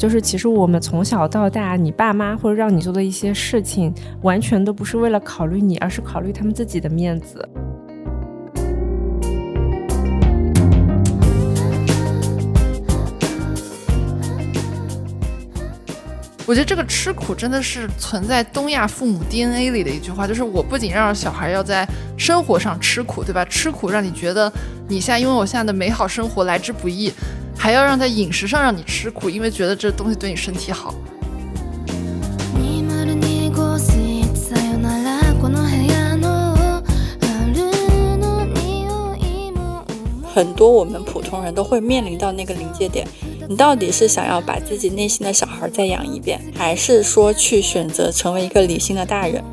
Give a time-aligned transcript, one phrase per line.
[0.00, 3.92] 就是其实我们从小到大，你爸妈或者让你做的一些事情，
[4.22, 7.46] 完全都不是为了考虑你，而是考虑他们自己的面子。
[16.46, 21.86] 我觉得这个吃苦真的是存在东亚父母 DNA 里的一句话，就是我不仅让小孩要在
[22.16, 23.44] 生活上吃苦，对吧？
[23.44, 24.50] 吃苦让你觉得
[24.88, 27.12] 你现在因为我现在的美好生活来之不易，
[27.62, 30.94] 还要让在饮食上让你吃苦，因为觉得这东西对你身体好。
[40.32, 43.06] 很多我们普通人都会面临到那个临界点。
[43.46, 49.44] 你到底是想要把自己内心的小孩再养一遍，还是说去选择成为一个理性的大人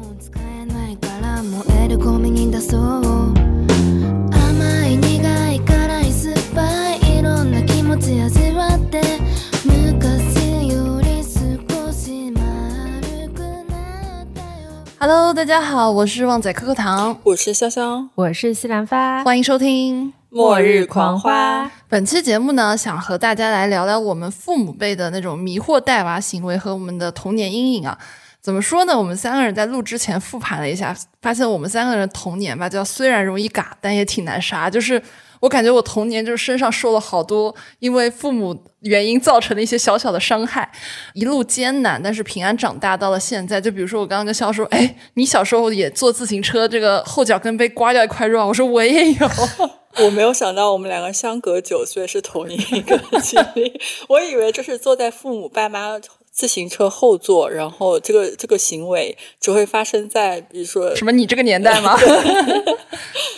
[15.10, 20.12] ？Hello，大家好，我是旺仔可可糖，我是潇潇，我是西兰花，欢迎收听。
[20.28, 21.72] 末日狂花。
[21.88, 27.98] 本期节目呢，想和大家来聊聊我们父母辈的那种迷惑带娃行为和我们的童年阴影啊。
[28.42, 28.98] 怎么说呢？
[28.98, 34.70] 我们三个人在录之前复盘了一下，发现我们三个人童年吧，叫虽然容易嘎，但也挺难杀。
[34.70, 35.02] 就是
[35.40, 40.72] 我感觉我童年就是身上受了好多因为父母原因造成的一些小小的伤害，
[41.14, 43.60] 一路艰难，但是平安长大到了现在。
[43.60, 48.48] 就比如说我刚刚跟肖说，哎，你小时候也坐自行车，这个后脚跟被刮掉一块肉？
[48.48, 49.30] 我说我也有。
[50.06, 56.00] 我没有想到我们两个相隔九岁是同一个经历，我以为就是坐在父母爸妈
[56.38, 61.98] 自行车后座，然后这个这个行为只会发生在比如说什么你这个年代吗？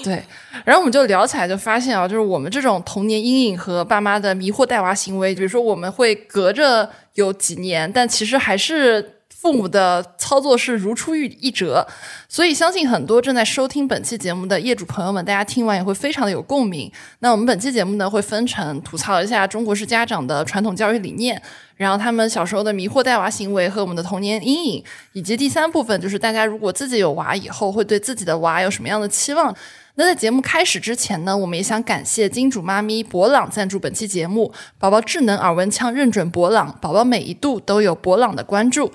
[0.04, 0.22] 对，
[0.66, 9.16] 然后我们就聊起来，就发现啊，就是我们这种童年阴影和爸妈的迷惑带娃行为，比如说我们会隔着有几年，但其实还是。
[9.42, 11.88] 父母的操作是如出一辙，
[12.28, 16.92] 所以相信很多正在收听本期节目的业主朋友们，大家听完也会非常的有共鸣。
[17.20, 21.42] 那我们本期节目呢，会分成吐槽一下中国式家长的传统教育理念，
[21.78, 24.84] 然后他们小时候的迷惑带娃行为和我们的童年阴影，
[25.14, 29.56] 以及第三部分就是大家如果自己有娃以后，会对自己的娃有什么样的期望。
[29.96, 38.92] 那在节目开始之前呢，我们也想感谢金主妈咪博朗赞助本期节目，宝宝智能耳温枪认准博朗，宝宝每一度都有博朗的关注。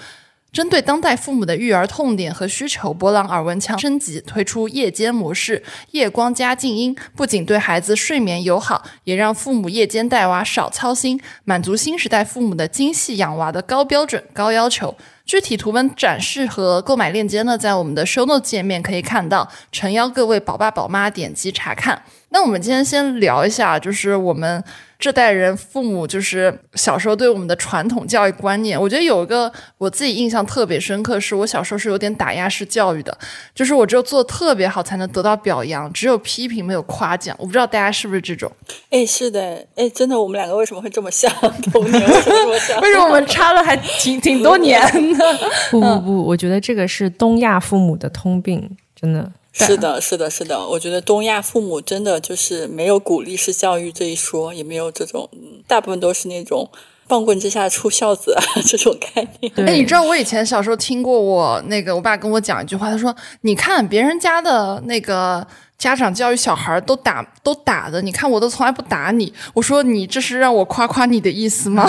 [0.54, 5.60] 针对当代父母的育儿痛点和需求，博朗耳温枪升级推出夜间模式，
[5.90, 14.96] 夜光加静音，不仅对孩子睡眠友好，也让父母夜间带娃少操心，满足新时代父母的精细养娃的高标准、高要求。
[15.26, 22.02] 具体图文展示和购买链接呢，在我们的 Show Note 界面可以看到，诚邀各位宝爸宝妈点击查看。
[22.34, 24.62] 那我们今天先聊一下，就是我们。
[24.96, 33.14] 这代人父母就是小时候对我们的传统教育观念，我觉得有一个我自己印象特别深刻，是我小时候是有点打压式教育的，
[33.54, 37.36] 就是我只有做特别好才能得到表扬，只有批评没有夸奖。
[37.38, 38.50] 我不知道大家是不是这种？
[38.88, 41.30] 哎，是的，哎，真的，我们两个为什么会这么像？
[41.70, 42.80] 童年为什么这么像？
[42.80, 44.80] 为什么我们差了还挺挺多年
[45.12, 45.18] 呢？
[45.70, 49.30] 不不不，我觉得这个是东亚父母的通病，真的。
[49.56, 50.66] 是的，是的，是的。
[50.66, 55.30] 我觉得东亚父母真的就是没有鼓励式教育这一说，也没有这种，
[55.68, 56.68] 大部分都是那种
[57.06, 59.52] 棒棍之下出孝子啊 这种概念。
[59.58, 65.46] 哎，你知道我以前小时候听过我那个我爸跟我讲一句话，他说：“你看别人家的那个
[65.78, 71.88] 家长教育小孩都打都打的，你看我都从来不打你。”我说：“你这是让我夸夸你的意思吗？”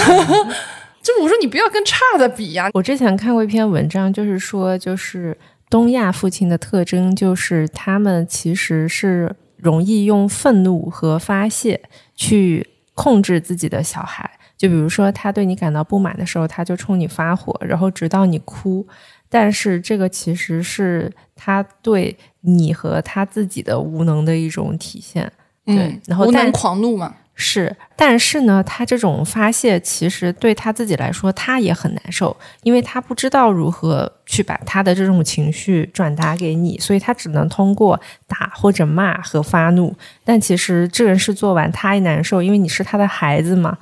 [1.02, 2.70] 就我说你不要跟差的比呀。
[2.74, 5.36] 我之前看过一篇文章，就是说就是。
[5.76, 11.82] 东亚父亲的特征就是，他们其实是容易用愤怒和发泄
[12.16, 14.40] 去控制自己的小孩。
[14.56, 18.88] 就比如说，他对你感到不满的时候，他就冲你发火，然后直到你哭。
[19.28, 25.30] 但是，这个其实是他对你和他自己的无能的一种体现。
[25.66, 27.14] 对，然后无能狂怒嘛。
[27.38, 39.94] 是，但是呢，他这种发泄其实对他自己来说，他也很难受，因为他不知道如何去把他的这种情绪转达给你，所以他只能通过打或者骂和发怒。
[40.24, 43.78] 但其实这件事做完，他也难受，因为你是他的孩子嘛。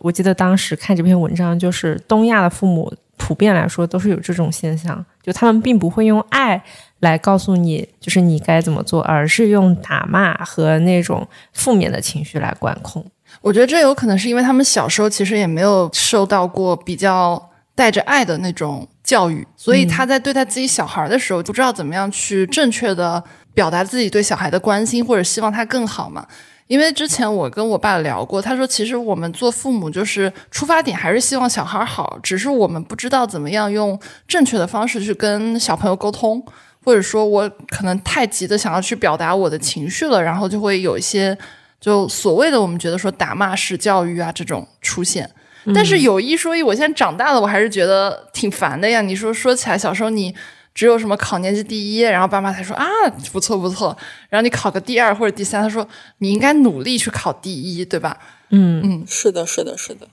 [0.00, 6.62] 我记得当时看这篇文章，就是东亚的父母普遍来说都是有这种现象，就他们并不会用爱。
[7.00, 13.04] 来告诉你，就是你该怎么做，而是用打骂和那种负面的情绪来管控。
[13.40, 23.22] 我觉得这有可能是因为他们小时候其实也没有受到过比较带着爱的那种教育，所以他在对待自己小孩的时候，不知道怎么样去正确的
[23.54, 26.26] 表达自己对小孩的关心或者希望他更好嘛。
[26.66, 36.44] 因为之前我跟我爸聊过，他说其实我们做父母就是出发点还是希望小孩好，只是我们不知道怎么样用正确的方式去跟小朋友沟通，
[36.84, 41.36] 或者说我可能太急的想要去表达我的情绪了，然后就会有一些
[41.80, 45.30] 就所谓的我们觉得说打骂式教育啊这种出现。
[45.74, 49.02] 但是有一说一，我现在长大了，我还是觉得挺烦的呀。
[49.02, 50.34] 你说说起来，小时候你
[50.74, 52.86] 只有什么考年级第一，然后爸妈才说啊
[53.32, 53.94] 不错不错，
[54.30, 55.86] 然后你考个第二或者第三，他说
[56.18, 58.16] 你应该努力去考第一，对吧？
[58.48, 60.08] 嗯嗯，是的，是的，是的。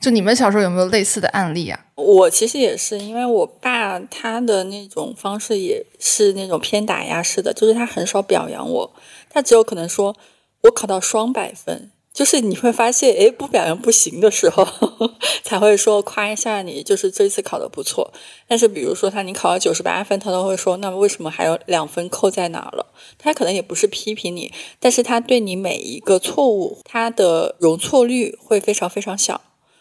[0.00, 1.78] 就你们小时候有没有类似的案例啊？
[1.94, 8.92] 我其实也是，因为我爸他的那种方式也是那种偏打压式的，就是他很少表扬我，
[9.28, 10.16] 他只有可能说
[10.62, 11.90] 我考到双百分。
[12.12, 14.66] 就是你会发现，哎，不表扬不行的时候，
[15.44, 18.12] 才会说夸一下你，就是这次考的不错。
[18.48, 22.86] 但是比如说他你考了九十八分，他都会说，那为什么还有两分扣在哪儿了？
[23.16, 29.40] 他可能也不是批评你，但是他对你每一个错误，他的容错率会非常非常小。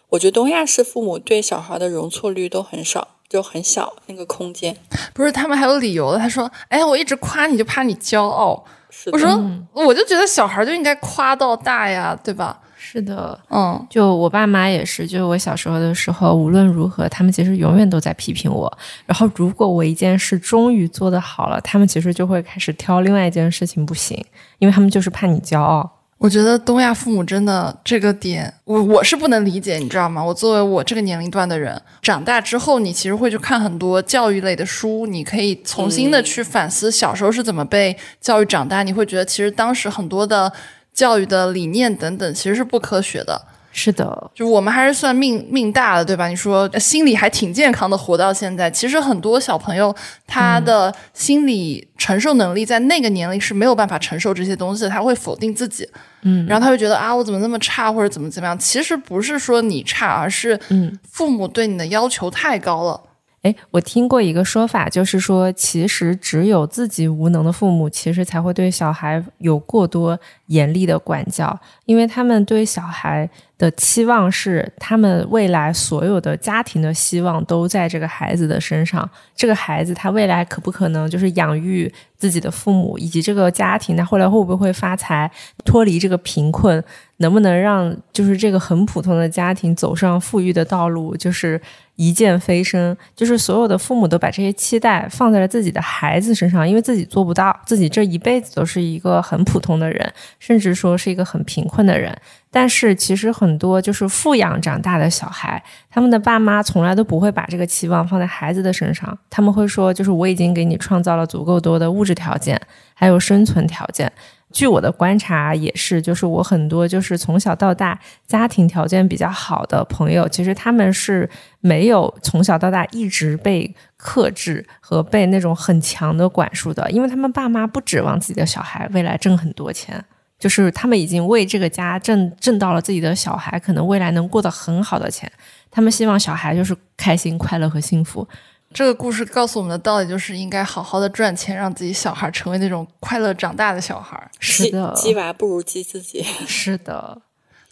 [0.10, 4.76] 我觉得东亚式父母对小孩的容错率都很少，就很小那个空间。
[5.14, 6.18] 不是，他们还有理由的。
[6.18, 8.64] 他说，哎，我一直夸你就怕你骄傲。
[8.90, 9.40] 是我说，
[9.74, 12.60] 我就觉得小孩就应该夸到大呀，对吧？
[12.76, 18.72] 是的，嗯，就我爸妈也是，就我小时候的时候，无论如何，他们其实永远都在批评我。
[19.06, 24.26] 然后，如果我一件事终于做得好了，他们其实就会开始挑另外一件事情不行，
[24.58, 25.99] 因为他们就是怕你骄傲。
[26.20, 30.22] 我觉得东亚父母真的这个点，我我是不能理解，你知道吗？
[30.22, 40.52] 我作为我这个年龄段的人，长大之后，你其实会去看很多教育类的书，你可以重新的去反思小时候是怎么被教育长大，你会觉得其实当时很多的
[40.94, 43.42] 教育的理念等等其实是不科学的。
[43.72, 46.28] 是的，就我们还是算命命大了，对吧？
[46.28, 48.70] 你说心理还挺健康的，活到现在。
[48.70, 49.96] 其实很多小朋友
[50.26, 55.88] 他的心理承受能力在那个年龄是没有办法承受这些东西的，他会否定自己，
[56.24, 58.58] 嗯，然后他会觉得啊，我怎么那么差，或者怎么怎么样。
[58.58, 63.02] 其实不是说你差，而是嗯，父母对你的要求太高了。
[63.42, 79.10] 哎，我听过一个说法，就是说，其实只有自己无能的父母，其实才会对小孩有过多严厉的管教，因为他们对小孩的期望是，他们未来所有的家庭的希望都在这个孩子的身上。
[79.34, 85.32] 这个孩子他未来可不可能就是养育自己的父母，以及这个家庭他后来会不会发财，
[85.64, 86.84] 脱离这个贫困，
[87.18, 91.62] 能不能让就是这个很普通的家庭走上富裕的道路，就是
[92.00, 92.96] 一箭飞升。
[93.14, 102.18] 就是所有的父母都把这些期待放在了自己的孩子身上，因为自己做不到，自己这一辈子都是一个很普通的人，甚至说是一个很贫困的人。
[102.50, 105.62] 但是其实很多就是富养长大的小孩，
[105.92, 112.60] 他们的爸妈从来都不会把这个期望放在孩子的身上，他们会说，就是我已经给你创造了足够多的物质条件，
[112.96, 114.12] 还有生存条件。
[114.52, 121.30] 据我的观察，也是，就是我很多就是从小到大家庭条件比较好的朋友，其实他们是
[121.62, 130.04] 没有从小到大一直被克制和被那种很强的管束的，因为他们爸妈不指望自己的小孩未来挣很多钱。
[130.40, 135.30] 就是他们已经为这个家挣挣到了自己的小孩可能未来能过得很好的钱，
[135.70, 138.26] 他们希望小孩就是开心、快乐和幸福。
[138.74, 144.30] 这个故事告诉我们的道理就是，应该好好的赚钱，让自己小孩成为那种快乐长大的小孩。
[144.40, 146.24] 是的，鸡娃不如鸡自己。
[146.48, 147.22] 是的，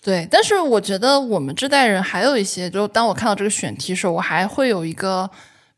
[0.01, 0.27] 对。
[0.30, 5.30] 但是我觉得我们这代人还有一些，就当我看到这个选题的时候，我还会有一个。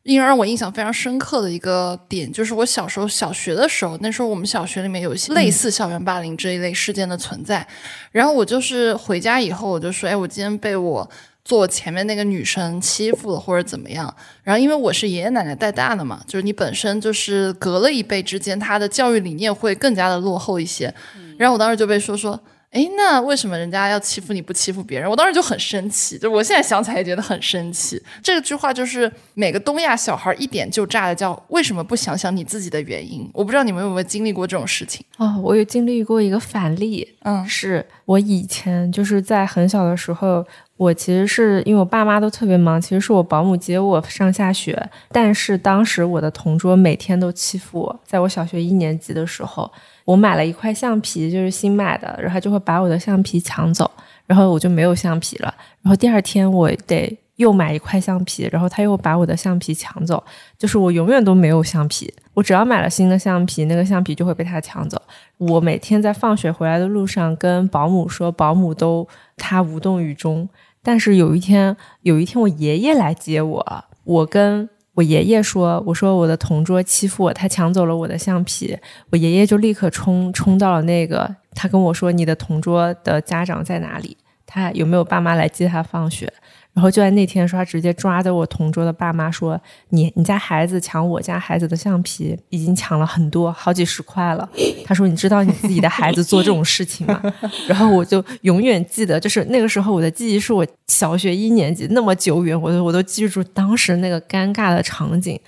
[0.02, 7.64] 因为让我印象非常深刻的一个点，就是我小时候小学的时候，那时候我们小学里面有一些类似校园霸凌这一类事件的存在。
[8.10, 11.08] 然后我就是回家以后，我就说：“哎，我今天被我
[11.44, 20.94] 坐前面那个女生欺负了，或者怎么样。”然后因为我是爷爷奶奶带大的嘛，就是你本身就是隔了一辈之间，他的教育理念会更加的落后一些。
[21.38, 22.38] 然后我当时就被说说。
[22.72, 25.10] 哎，那为什么人家要欺负你不欺负别人？
[25.10, 28.00] 我当时就很生气，就我现在想起来也觉得很生气。
[28.22, 33.28] 这句话就是每个东亚小孩一点就炸的，叫为什么不想想你自己的原因？
[33.34, 40.46] 我不知道你们有没有经历过这种事情哦，我有经历过一个反例，嗯，是我以前就是在很小的时候，
[40.80, 44.82] 我其实是因为我爸妈都特别忙，其实是我保姆接我上下学，
[45.12, 49.70] 但是当时我的同桌每天都欺负我，在我小学一年级的时候。
[50.06, 53.88] 我买了一块橡皮，就是新买的，然后就会把我的橡皮抢走，
[54.26, 55.54] 然后我就没有橡皮了。
[55.82, 60.24] 然后第二天我得又买一块橡皮，然后他又把我的橡皮抢走，
[60.58, 62.12] 就是我永远都没有橡皮。
[62.32, 65.00] 我只要买了新的橡皮，那个橡皮就会被他抢走。
[65.36, 69.06] 我每天在放学回来的路上跟保姆说，保姆都
[69.36, 70.48] 他无动于衷。
[70.82, 74.68] 但是有一天，有一天我爷爷来接我，我跟。
[74.94, 78.76] 我爷爷说：“我说我的同桌欺负我，他抢走了我的橡皮。
[79.10, 84.14] 我爷爷就立刻冲冲到了那个他跟我说你的同桌的家长在哪里？
[84.44, 86.30] 他有没有爸妈来接他放学？
[86.72, 89.60] 然后就在那天说，他直接抓着我同桌的爸妈说
[89.90, 94.48] ：“你你家孩子抢我家孩子的橡皮，已经抢了很多，好几十块了。”
[94.86, 97.20] 他说：“你知道你自己的孩子做这种事情吗？”
[97.66, 105.38] 然后我就永远记得，就是那个时候我的记忆是我小学一年级那么久远，我都我都记住当时那个尴尬的场景。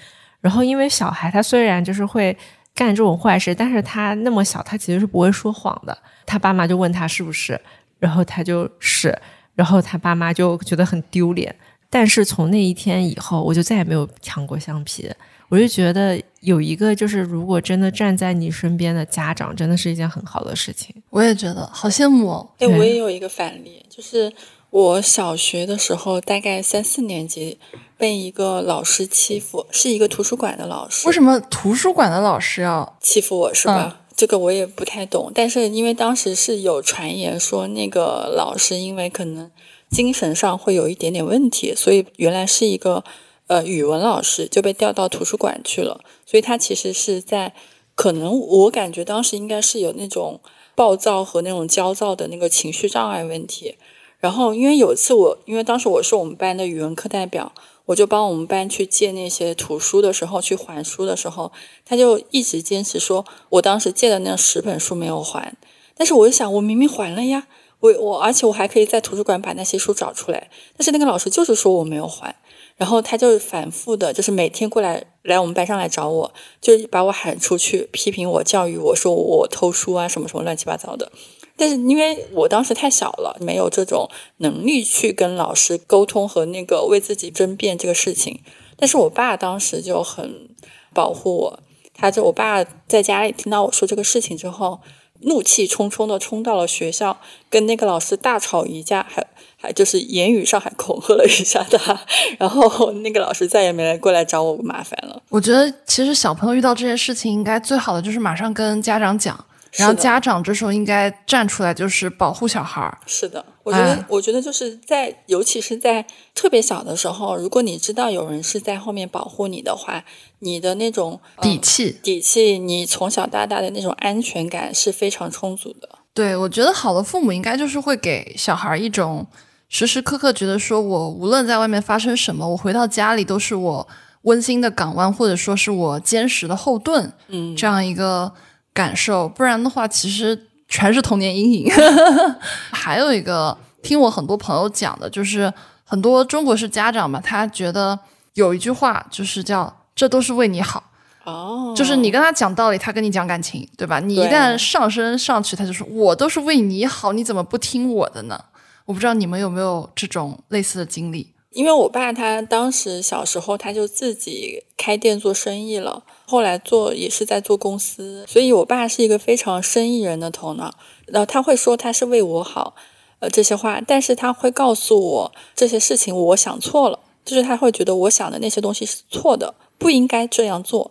[0.41, 2.37] 然后因为小孩他虽然就是会
[2.75, 5.97] 干这种坏事，但是他那么小，他其实是不会说谎的。
[6.27, 7.59] 他爸妈就问他是不是，
[8.01, 9.17] 然后他就是。
[9.55, 11.55] 然后他爸妈就觉得很丢脸，
[11.91, 15.11] 但是从那一天以后，我就再也没有抢过橡皮。
[15.49, 20.95] 我就觉得有一个，就是如果真的站在你身边的家长，真的是一件很好的事情。
[21.11, 22.51] 我也觉得好羡慕哦。
[22.59, 24.33] 哎，我也有一个反例，就是
[24.71, 27.59] 我小学的时候，大概三四年级，
[27.99, 31.07] 被一个老师欺负，是一个图书馆的老师。
[31.07, 33.53] 为什么图书馆的老师要欺负我？
[33.53, 34.01] 是吧？
[34.23, 39.51] 这个我也不太懂，但是因为当时是有传言说那个老师因为可能
[39.91, 43.03] 精神上会有一点点问题，所以原来是一个
[43.49, 46.05] 呃语文老师就被调到图书馆去了。
[46.25, 47.53] 所以他其实是在
[47.97, 50.39] 可能我感觉当时应该是有那种
[50.77, 53.75] 暴躁和那种焦躁的那个情绪障碍问题。
[54.21, 57.53] 然后因为有一次我因为当时我是我们班的语文课代表。
[57.87, 61.51] 我就帮我们班去借那些图书的时候，去还书的时候，
[61.85, 65.55] 他就一直坚持说，我当时借的那十本书没有还。
[65.95, 67.47] 但是我就想，我明明还了呀，
[67.81, 70.49] 我我而且我还可以在图书馆把那些书找出来。
[70.77, 72.35] 但是那个老师就是说我没有还，
[72.77, 81.13] 然后他就反复的，就是每天过来来我们班上来找我，就把我喊出去，批评我、教育我说我偷书啊，什么什么乱七八糟的。
[81.57, 88.41] 但是因为我当时太小了，没有这种能力去跟老师沟通和那个为自己争辩这个事情。
[88.77, 90.49] 但是我爸当时就很
[90.93, 91.61] 保护我，
[91.95, 94.81] 他就我爸在家里听到我说这个事情之后，
[95.21, 97.19] 怒气冲冲的冲到了学校，
[97.49, 99.25] 跟那个老师大吵一架，还
[99.57, 102.01] 还就是言语上还恐吓了一下他，
[102.39, 105.23] 然后那个老师再也没来过来找我麻烦了。
[105.29, 109.45] 我觉得其实小朋友遇到这些事情，应该最好的就是马上跟家长讲。
[109.79, 112.99] 然后家长这时候应该站出来，就是保护小孩儿。
[113.07, 120.05] 是的，我觉得，我觉得就是在，尤其是在特别小的时候，如果你知道有人是在后面保护你的话，
[120.41, 125.89] 你的那种底气，底气，你从小到大的那种安全感是非常充足的。
[126.13, 129.27] 对，我觉得好的父母应该就是会给小孩一种
[129.71, 133.89] 时时刻刻觉得说，我无论在外面发生什么，我回到家里都是我
[134.23, 137.11] 温馨的港湾，或者说是我坚实的后盾。
[137.29, 138.35] 嗯，这样一个。
[138.75, 141.73] 感受，不然的话，其实全是童年阴影。
[142.73, 145.53] 还有一个，听我很多朋友讲的，就是
[145.85, 147.99] 很多中国式家长嘛，他觉得
[148.35, 150.83] 有一句话就是叫“这都是为你好”。
[151.25, 154.01] 哦，就是你跟他讲道理，他跟你讲感情，对吧？
[154.01, 158.43] 你一旦上升上去，他就说我都是为你好，你怎么不听我的呢？
[158.87, 161.33] 我不知道你们有没有这种类似的经历。
[161.53, 170.75] 因为我爸他当时小时候他就自己开店做生意了，后来做也是在做公司，所以我爸是一个非常生意人的头脑。
[171.07, 172.75] 然后他会说他是为我好，
[173.19, 180.91] 呃这些话，但是他会告诉我这些事情我想错了，就是他会觉得我想的那些东西是错的，不应该这样做。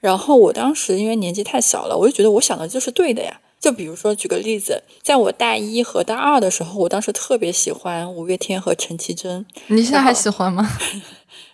[0.00, 3.40] 然后我当时因为年纪太小了，我就觉得我想的就是对的呀。
[3.60, 9.44] 就比如说，举个例子，在我大一和大二的时候，我当时特别喜欢五月天和陈绮贞。
[9.66, 10.66] 你现在还喜欢吗？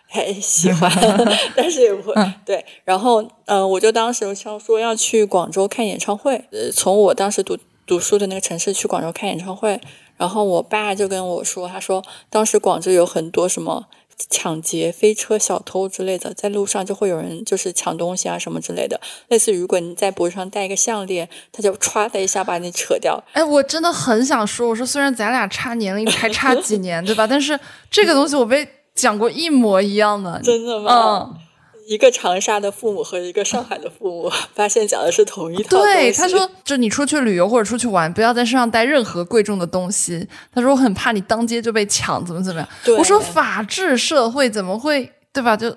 [0.07, 0.89] 还 喜欢，
[1.57, 2.15] 但是也不会。
[2.45, 9.81] 对，然后，嗯，我就当时想说要去广州看演唱会，呃，从我当时读读书的那个城市去广州看演唱会。
[10.17, 13.87] 然后我爸就跟我说，他说当时广州有很多什么。
[14.31, 19.01] 抢劫、飞车、小偷之类的，在路上就会有人就是抢东西啊什么之类的。
[19.29, 23.23] 类似如果你在脖子上戴一个项链，他就歘的一下把你扯掉。
[23.33, 27.27] 哎，我真的很想说，我说虽然咱俩差年龄还差几年，对吧？
[27.27, 27.59] 但是
[27.91, 31.31] 这个东西我被讲过一模一样的， 真的吗？
[31.35, 31.46] 嗯。
[31.87, 40.27] 一个长沙的父母和一个上海的父母，发现讲的是同一套对，他说，就你出去旅游或者出去玩，不要在身上带任何贵重的东西。
[40.53, 42.69] 他说，我很怕你当街就被抢，怎么怎么样。
[42.99, 45.57] 我说，法治社会怎么会，对吧？
[45.57, 45.77] 就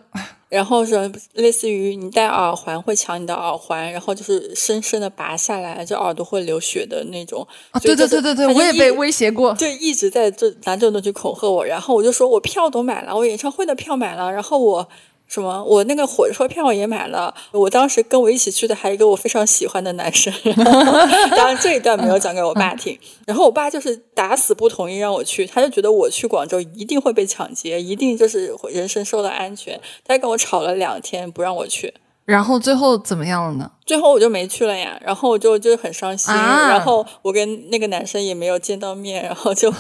[0.50, 7.48] 然后说，类似于你戴耳环会抢你的耳环，然后就是深深的拔下来，就耳朵会流血的那种。
[7.70, 11.64] 啊，对对对对对，我也被威胁过，就一直在这拿这种东西恐吓我。
[11.64, 14.90] 然后我就说我票都买了，我演唱会的票买了，然后我。
[15.30, 15.64] 什么？
[15.64, 17.34] 我那个火车票也买了。
[17.52, 20.34] 我当时跟我一起去的还有一个我非常喜欢的男生，
[21.38, 22.98] 当然这一段没有讲给我爸听。
[23.28, 29.80] 然后我爸就是打死不同意让我去，他就觉得我去广州一定会被抢劫，一定就是人身受到安全。
[30.04, 31.94] 他跟我吵了两天不让我去。
[32.26, 33.72] 然后最后怎么样了呢？
[33.86, 39.74] 最后我就没去了呀，然后我就就很伤心，啊然后我跟那个男生也没有见到面，然后就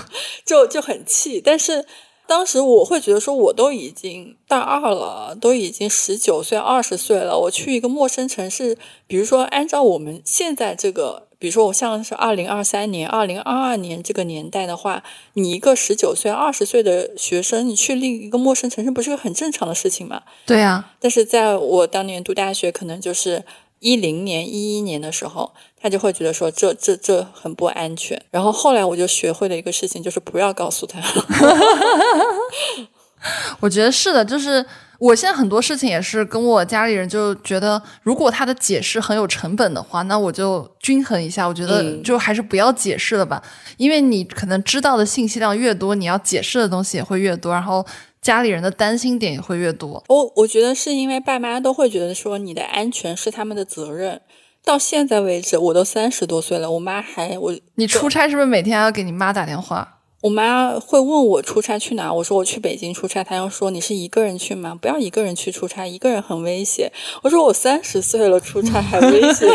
[0.45, 1.39] 就就很气。
[1.39, 1.85] 但是
[2.29, 20.21] 当时我会觉得说，我都已经大二了，都已经十九岁、二十岁了，我去一个陌生城市，比如说按照我们现在这个，比如说我像是二零二三年、二零二二年这个年代的话，你一个十九岁、二十岁的学生，你去另一个陌生城市，不是个很正常的事情吗？
[20.45, 23.43] 对啊、但是在我当年读大学，可能就是
[23.79, 28.21] 一零年、一一年的时候，他就会觉得说这这这很不安全。
[28.31, 30.99] 然后后来我就学会了一个事情，就是不要告诉他。
[33.59, 34.65] 我觉得是的，就是
[34.97, 41.45] 我现在很多事情也是跟我家里人就觉得，如果他的解释很有成本的话，那我就均衡一下。
[41.45, 43.43] 我觉得嗯就还是不要解释了吧，
[43.75, 47.85] 因为你可能知道的信息量越多，你要解释的东西也会越多，然后
[48.21, 50.03] 家里人的担心点也会越多。
[50.07, 54.21] 我我觉得是因为爸妈都会觉得说你的安全是他们的责任。
[54.65, 59.99] 到现在为止，我都三十多岁了，我妈还我你出差是不是每天还要给你妈打电话？
[60.21, 64.77] 我妈会问我出差去哪，我说我去北京出差，她要说你是一个人去吗？
[64.79, 66.91] 不要一个人去出差，一个人很危险。
[67.23, 69.49] 我说我三十岁了，出差还危险。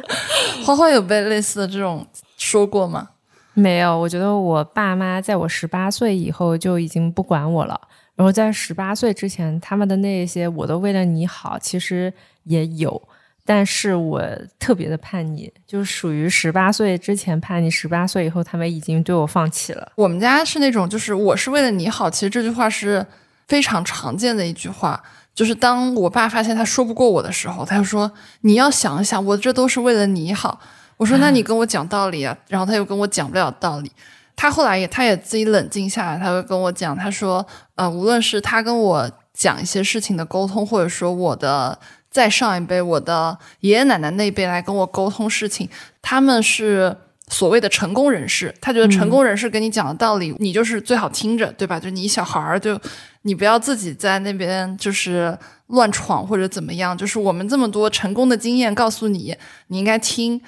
[0.64, 2.06] 花花有被类似的这种
[2.38, 3.10] 说过吗？
[3.58, 7.80] 没有，我觉得我爸妈在我十八岁以后就已经不管我了。
[8.14, 12.12] 然后在十八岁之前，他们的那些我都为了你好，其实
[12.44, 13.00] 也有，
[13.44, 14.22] 但是我
[14.60, 19.90] 特别的叛逆，就是属于十八岁之前叛逆，十八岁以后他们已经对我放弃了。
[19.96, 22.08] 我们家是那种，就是我是为了你好。
[22.08, 23.04] 其实这句话是
[23.48, 25.02] 非常常见的一句话，
[25.34, 28.10] 就是当我爸发现他说不过我的时候，他就说
[28.42, 30.60] ：“你要想一想，我这都是为了你好。”
[30.98, 33.90] 我说：“那你跟我讲道理啊。”然后他又跟我讲不了道理。
[34.36, 41.76] 他后来也他也自己冷静下来，他会跟我讲，他说：“呃，无论是他跟我讲一些事情的沟通，或者说我的
[42.10, 45.68] 再上一辈，我的爷爷奶奶那一辈来跟我沟通事情，
[46.00, 46.96] 他们是
[47.28, 51.80] 所谓的成功人士，他觉得成功人士跟你讲的道理，你就是最好听着，对吧？
[51.80, 52.80] 就你小孩儿，就
[53.22, 59.36] 你不要自己在那边就是乱闯或者怎么样，就是我们这么多成功的经验告诉你，
[59.68, 60.40] 你应该听。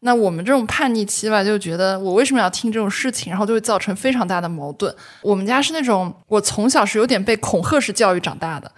[0.00, 4.94] 那我们这种叛逆期吧，就觉得我为什么要听这种事情，然后就会造成非常大的矛盾。
[5.22, 8.70] 我们家是那种，我从小是有点被恐吓式教育长大的，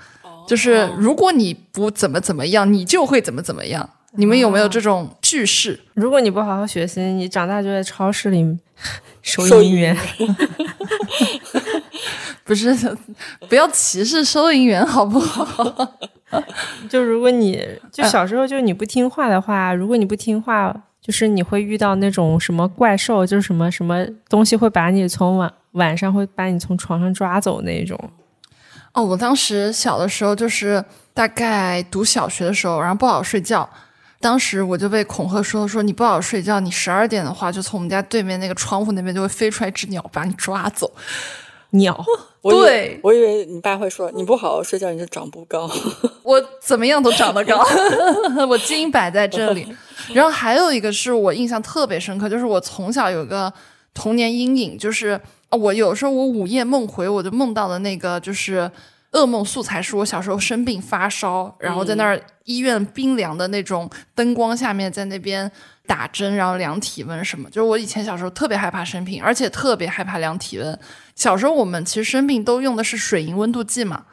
[0.47, 3.89] 就是如果你不怎么怎么样，你就会怎么怎么样。
[4.13, 5.79] 你们有没有这种句式？
[5.95, 8.59] 如果你不好好学习，你长大就在超市里
[9.23, 9.97] 收银员。
[12.43, 12.77] 不是，
[13.49, 15.95] 不要歧视收银员好不好？
[16.91, 27.99] 就如果你就小时候就你不听话的话，如果你不听话，就是你会遇到那种什么怪兽，就是什么什么东西会把你从晚晚上会把你从床上抓走那种。
[28.93, 30.85] 哦，我当时小的时候就是
[31.15, 33.69] 大概读小学的时候，然后不好好睡觉。
[34.21, 40.93] 当时我就被恐吓说说你不好好睡觉，你十二点的话就从我们家对面那个窗户那边就会飞出来一只鸟把你抓走。
[41.71, 42.05] 鸟，
[42.43, 45.71] 我对我以为你爸会说你不好好睡觉你就长不高。
[46.23, 47.65] 我怎么样都长得高，
[48.49, 49.67] 我基因摆在这里。
[50.13, 53.53] 然后还有一个是我印象特别深刻，就是我从小有个
[53.95, 58.71] 童年阴影，就是呃我有时候我午夜梦回，我就梦到了那个就是
[59.13, 65.51] 噩梦素材是我小时候生病发烧，然后在那儿医院冰凉的那种灯光下面，在那边
[65.87, 67.51] 打针，然后量体温什么。
[67.51, 70.79] 就是我以前小时候特别害怕生病，而且特别害怕量体温。
[71.17, 74.05] 小时候我们其实生病都用的是水银温度计嘛，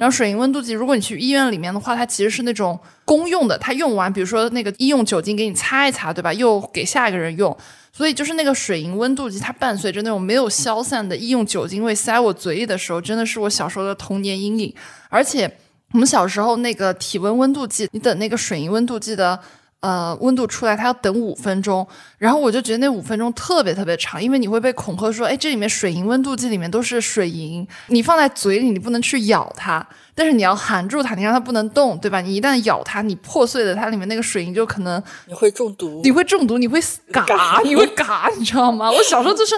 [0.00, 6.32] 后水银温度计，如果你去医院里面的话，它其实是那种公用的，它用完，比如说那个医用酒精给你擦一擦，对吧？
[6.32, 7.54] 又给下一个人用，
[7.96, 14.74] 所以就是那个水银温度计，它伴随着那种没有消散的医用酒精味塞我嘴里的时候，真的是我小时候的童年阴影。
[15.08, 15.50] 而且
[15.92, 19.40] 我们小时候那个体温温度计，你等那个水银温度计的。
[19.80, 21.86] 呃，温度出来，它要等五分钟，
[22.18, 32.22] 然后我就觉得那五分钟特别特别长，因为你会被恐吓说，哎，这里面水银温度计里面都是水银，你放在嘴里，你不能去咬它，但是你要含住它，你让它不能动，对吧？
[32.22, 36.10] 你一旦咬它，你破碎了它里面那个水银就可能你会中毒你。
[36.10, 36.80] 会中毒，你会
[37.12, 38.90] 嘎，你会嘎，你知道吗？
[38.90, 39.54] 我小时候就是，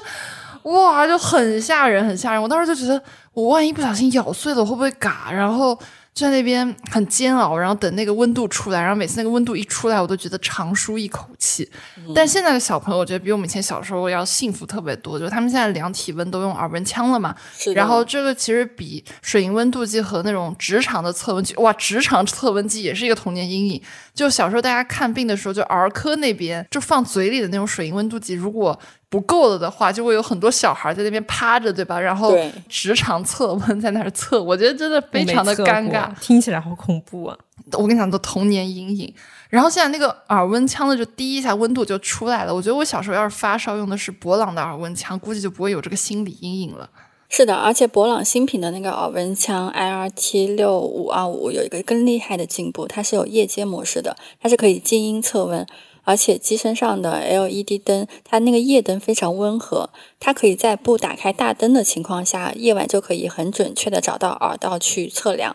[0.64, 2.42] 哇，就很吓人，很吓人。
[2.42, 3.00] 我当时就觉得，
[3.32, 5.30] 我万一不小心咬碎了，我会不会嘎？
[5.30, 5.80] 然后就
[6.26, 11.68] 在那边很煎熬，然后等那个温度出来，然后每次那个温度一出来，我都觉得长舒一口气。
[12.14, 17.34] 但现在的小朋友，我觉得比我们以前小时候要幸福特别多，就是他们现在量体温都用耳温枪了嘛。
[17.74, 23.82] 然后这个其实比水银温度计和那种直肠的测温计，哇，直肠测温计也是一个童年阴影。
[24.14, 28.78] 就小时候大家看病的时候，就儿科那边就放嘴里的那种水银温度计，如果
[29.10, 31.98] 不够了的话，就会有很多小孩在那边趴着，对吧？
[31.98, 36.08] 然后对直肠测温在那儿测，我觉得真的非常的尴尬。
[36.20, 37.38] 听起来好恐怖啊！
[37.72, 39.12] 我跟你讲，都童年阴影。
[39.48, 42.54] 然后现在那个耳温枪呢，就滴一下温度就出来了。
[42.54, 46.88] 我觉得我小时候要是发烧用的是博朗的耳温枪，估计就不会有这个心理阴影了。
[47.30, 55.66] 是的，而且博朗新品的那个耳温枪 IRT 六五二五有一个更厉害的进步，它是有夜间模式的，它是可以静音测温，
[56.08, 65.54] 而且机身上的 LED 灯，它那个夜灯非常温和，它可以在不打开大灯的情况下，夜晚就可以很准确的找到耳道去测量。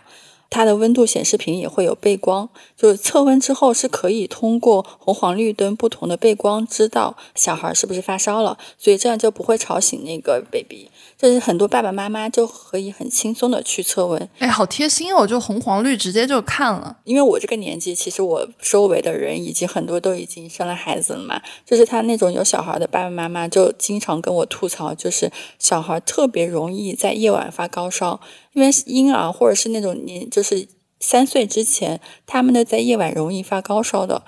[0.51, 10.91] 它的温度显示屏也会有背光，就是测温之后是可以通过红黄绿灯不同的背光知道小孩是不是发烧了，所以这样就不会吵醒那个 baby。
[11.23, 15.25] 就是很多爸爸妈妈就可以很轻松的去测温，哎，好贴心哦！
[15.25, 16.97] 就红黄绿直接就看了。
[17.05, 28.19] 因为我这个年纪，其实我周围的人以及很多都已经生了孩子了嘛，就是他那种有小孩的爸爸妈妈就经常跟我吐槽，就是小孩特别容易在夜晚发高烧，
[28.51, 30.67] 因为婴儿或者是那种年就是
[30.99, 34.23] 三岁之前，他们的在夜晚容易发高烧的。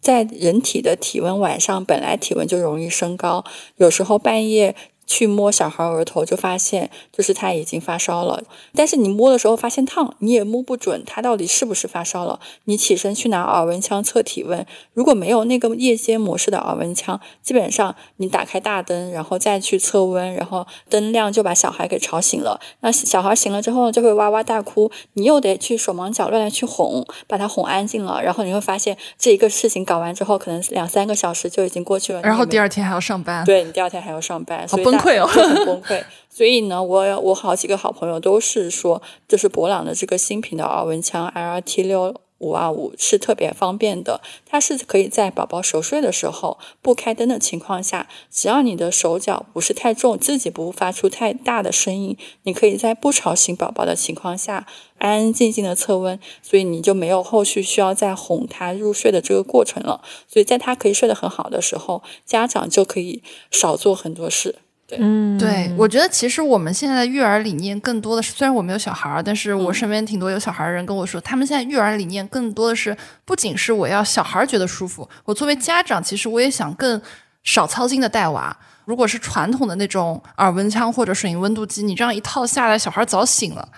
[0.00, 3.44] 在人体的体温晚上本来体温就容易升高，
[3.76, 4.74] 有时候半夜。
[5.10, 8.40] 去摸小孩额头，就发现就是他已经发烧了。
[8.76, 12.38] 但是你摸的时候发现烫，你也摸不准他到底是不是发烧了。
[12.66, 22.60] 你起身去拿耳温枪测体温，如果没有那个夜间模式的耳温枪，基本上你打开大灯，然后再去测温，然后灯亮就把小孩给吵醒了。
[22.82, 28.22] 那小孩醒了之后就会哇哇大哭，你又得去手忙脚乱的去哄，把他哄安静了。
[28.22, 32.22] 然后你会发现这一个事情搞完之后，可能两三个小时就已经过去了。
[32.22, 36.02] 然后第二天还要上班，对你第二天还要上班，好崩 溃哦，很崩溃。
[36.28, 54.66] 所以呢，我我好几个好朋友都是说，就是博朗的这个新品的耳温枪 LRT 六五二五是特别方便的，它是可以在宝宝熟睡的时候不开灯的情况下，只要你的手脚不是太重，自己不发出太大的声音，你可以在不吵醒宝宝的情况下，
[54.98, 60.00] 安安静静的测温，所以你就没有后续需要再哄他入睡的这个过程了。
[60.26, 64.60] 所以在他可以睡得很好的时候，家长就可以少做很多事。
[64.98, 77.00] 嗯，对，我觉得其实我们现在的育儿理念更多的是，虽然我没有小孩儿，但是我身边挺多有小孩的人跟我说，他们现在育儿理念更多的是，不仅是我要小孩觉得舒服，我作为家长，其实我也想更
[77.42, 78.56] 少操心的带娃。
[78.86, 83.68] 如果是传统的那种耳温枪或者水银温度计，你这样一套下来，小孩早醒了，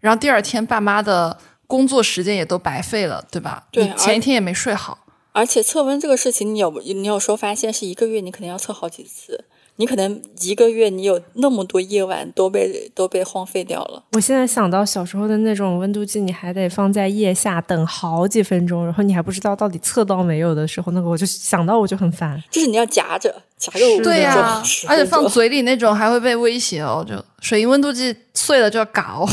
[0.00, 3.64] 然后第二天爸妈的工作时间也都白费了，对吧？
[3.70, 4.98] 对你前一天也没睡好。
[5.32, 9.46] 而且测温这个事情，你有你有时候发现是一个月，你可能要测好几次。
[9.76, 14.02] 你可能一个月，你有那么多夜晚都被都被荒废掉了。
[14.12, 22.40] 我现在想到小时候的那种温度计，你还得放在腋下等好几分钟，然后你还不知道到底测到没有的时候，那个我就想到我就很烦。
[22.50, 29.26] 就是你要夹着夹着，对呀、十而且放嘴里那种还会被威胁哦，就水银温度计碎了就要搞，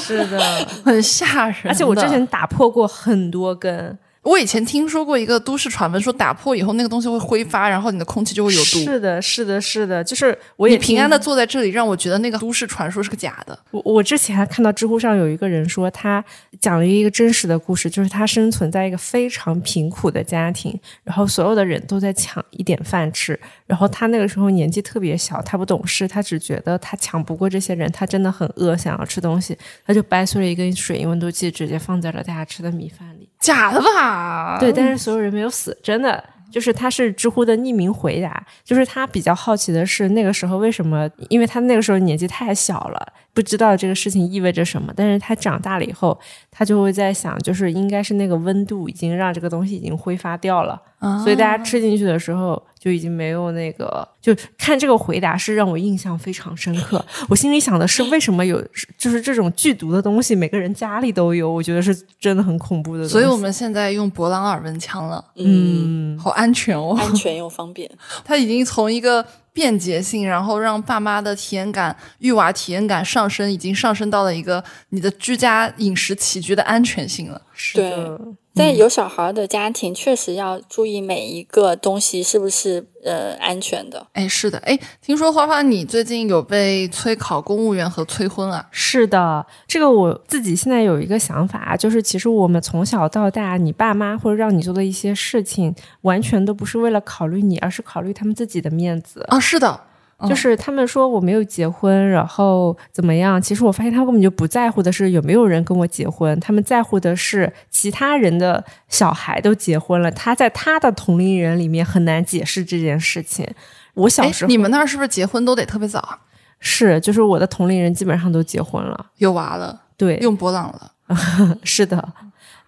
[0.00, 0.40] 是的，
[0.84, 1.56] 很吓人。
[1.66, 3.98] 而且我之前打破过很多根。
[4.22, 8.64] 我以前听说过一个都市传闻，说打破以后那个东西会挥发，然后你的空气就会有毒。
[8.64, 13.58] 是的，是的，是的，就是我也你平安的坐在这里，让我觉得那个都市传说是个假的。
[13.72, 16.24] 我我之前还看到知乎上有一个人说，他
[16.60, 33.28] 讲了一个真实的故事，就是他生存在一个非常贫苦的家庭，然后所有的人都在抢一点饭吃，然后他那个时候年纪特别小，他不懂事，他只觉得他抢不过这些人，他真的很饿，想要吃东西，他就掰碎了一根水银温度计，直接放在了大家吃的米饭里。
[33.42, 34.56] 假的吧？
[34.58, 36.24] 对，但是所有人没有死，真的。
[36.52, 44.92] 就是他是知乎的匿名回答，就是他比较好奇的是那个时候为什么，因为他那个时候年纪太小了，不知道这个事情意味着什么。
[44.94, 46.18] 但是他长大了以后，
[46.50, 50.80] 他就会在想，就是应该是那个温度已经让这个东西已经挥发掉了，
[51.22, 54.06] 所以大家吃进去的时候就已经没有那个。
[54.20, 57.04] 就看这个回答是让我印象非常深刻。
[57.28, 58.64] 我心里想的是，为什么有
[58.96, 61.50] 就是这种剧毒的东西，每个人家里都有？
[61.50, 63.12] 我觉得是真的很恐怖的东西。
[63.12, 66.96] 所以我们现在用博朗耳温枪了，嗯，好安全哦。
[67.00, 67.90] 安全又方便。
[68.24, 77.40] 它已经从一个便捷性，然后让爸妈的体验感、育娃体验感上升，已经上升到了一个你的居家饮食起居的安全性了。
[77.52, 78.20] 是的，
[78.54, 84.06] 在有小孩的家庭，确实要注意每一个东西是不是呃安全的。
[84.12, 88.66] 哎，是的，哎，听说花花你最近有被催考公务员和催婚啊？
[88.70, 99.24] 是的，这个我自己现在有一个想法，就是其实我们从小到大，你爸妈或者让你做的一些事情，完全都不是为了考虑你，而是考虑他们自己的面子。
[99.28, 99.80] 啊，是的，
[100.28, 103.40] 就是他们说我没有结婚，然后怎么样？
[103.40, 113.48] 其实我发现他们根本就不在乎的是有没有人跟我结婚，他们在乎的是其他人的小孩都结婚了，他在他的同龄人里面很难解释这件事情。
[113.94, 116.18] 我小时候你们那儿是不是结婚都得特别早啊？
[116.60, 120.92] 是，就是我的同龄人基本上都结婚了，有娃了，对，用博朗了。
[121.64, 122.12] 是的，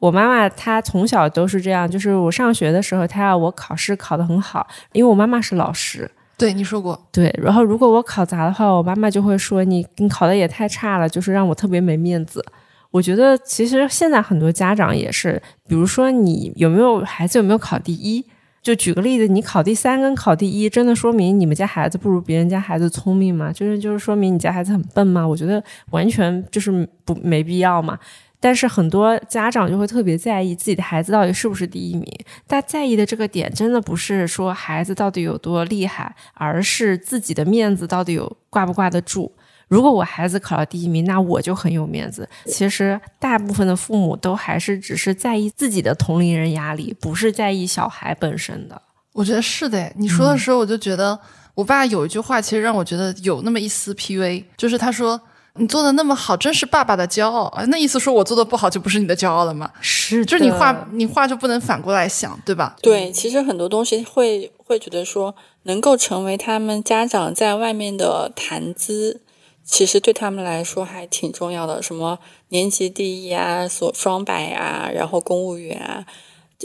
[0.00, 6.10] 我妈妈她从小都是这样，就是我上学的时候，她要我考试考得很好，因为我妈妈是老师。
[6.36, 12.44] 对你说过，对，然后如果我考砸的话，我妈妈就会说你你考的也太差了，就是让我特别没面子。
[12.90, 18.24] 我觉得其实现在很多家长也是，比如说你有没有孩子有没有考第一，
[18.62, 23.52] 就举个例子，你考第三跟考第一，真的说明你们家孩子不如别人家孩子聪明吗？
[23.52, 25.26] 就是就是说明你家孩子很笨吗？
[25.26, 27.98] 我觉得完全就是不没必要嘛。
[28.44, 32.06] 但是很多家长就会特别在意自己的孩子到底是不是第一名，
[32.46, 39.32] 他在意的这个点真的不是说孩子到底有多厉害，而是自己的面子到底有挂不挂得住。
[39.66, 42.28] 如果我孩子考了第一名，那我就很有面子。
[42.44, 48.82] 其实大部分的父母都还是只是在意自己的同龄人压力，不是在意小孩本身的。
[49.14, 49.90] 我觉得是的。
[49.96, 51.18] 你说的时候，我就觉得
[51.54, 55.18] 我爸有一句话，其实让我觉得有那么一丝 PV，就是他说。
[55.56, 57.64] 你做的那么好，真是爸爸的骄傲啊！
[57.66, 59.70] 那意思说我做的不好就不是你的骄傲了吗？
[59.80, 62.74] 是，就是你话你话就不能反过来想，对吧？
[62.82, 69.20] 对，其实很多东西会会觉得说，能够成为他们家长在外面的谈资，
[69.64, 71.80] 其实对他们来说还挺重要的。
[71.80, 76.04] 什么年级第一啊，所双百啊，然后公务员啊，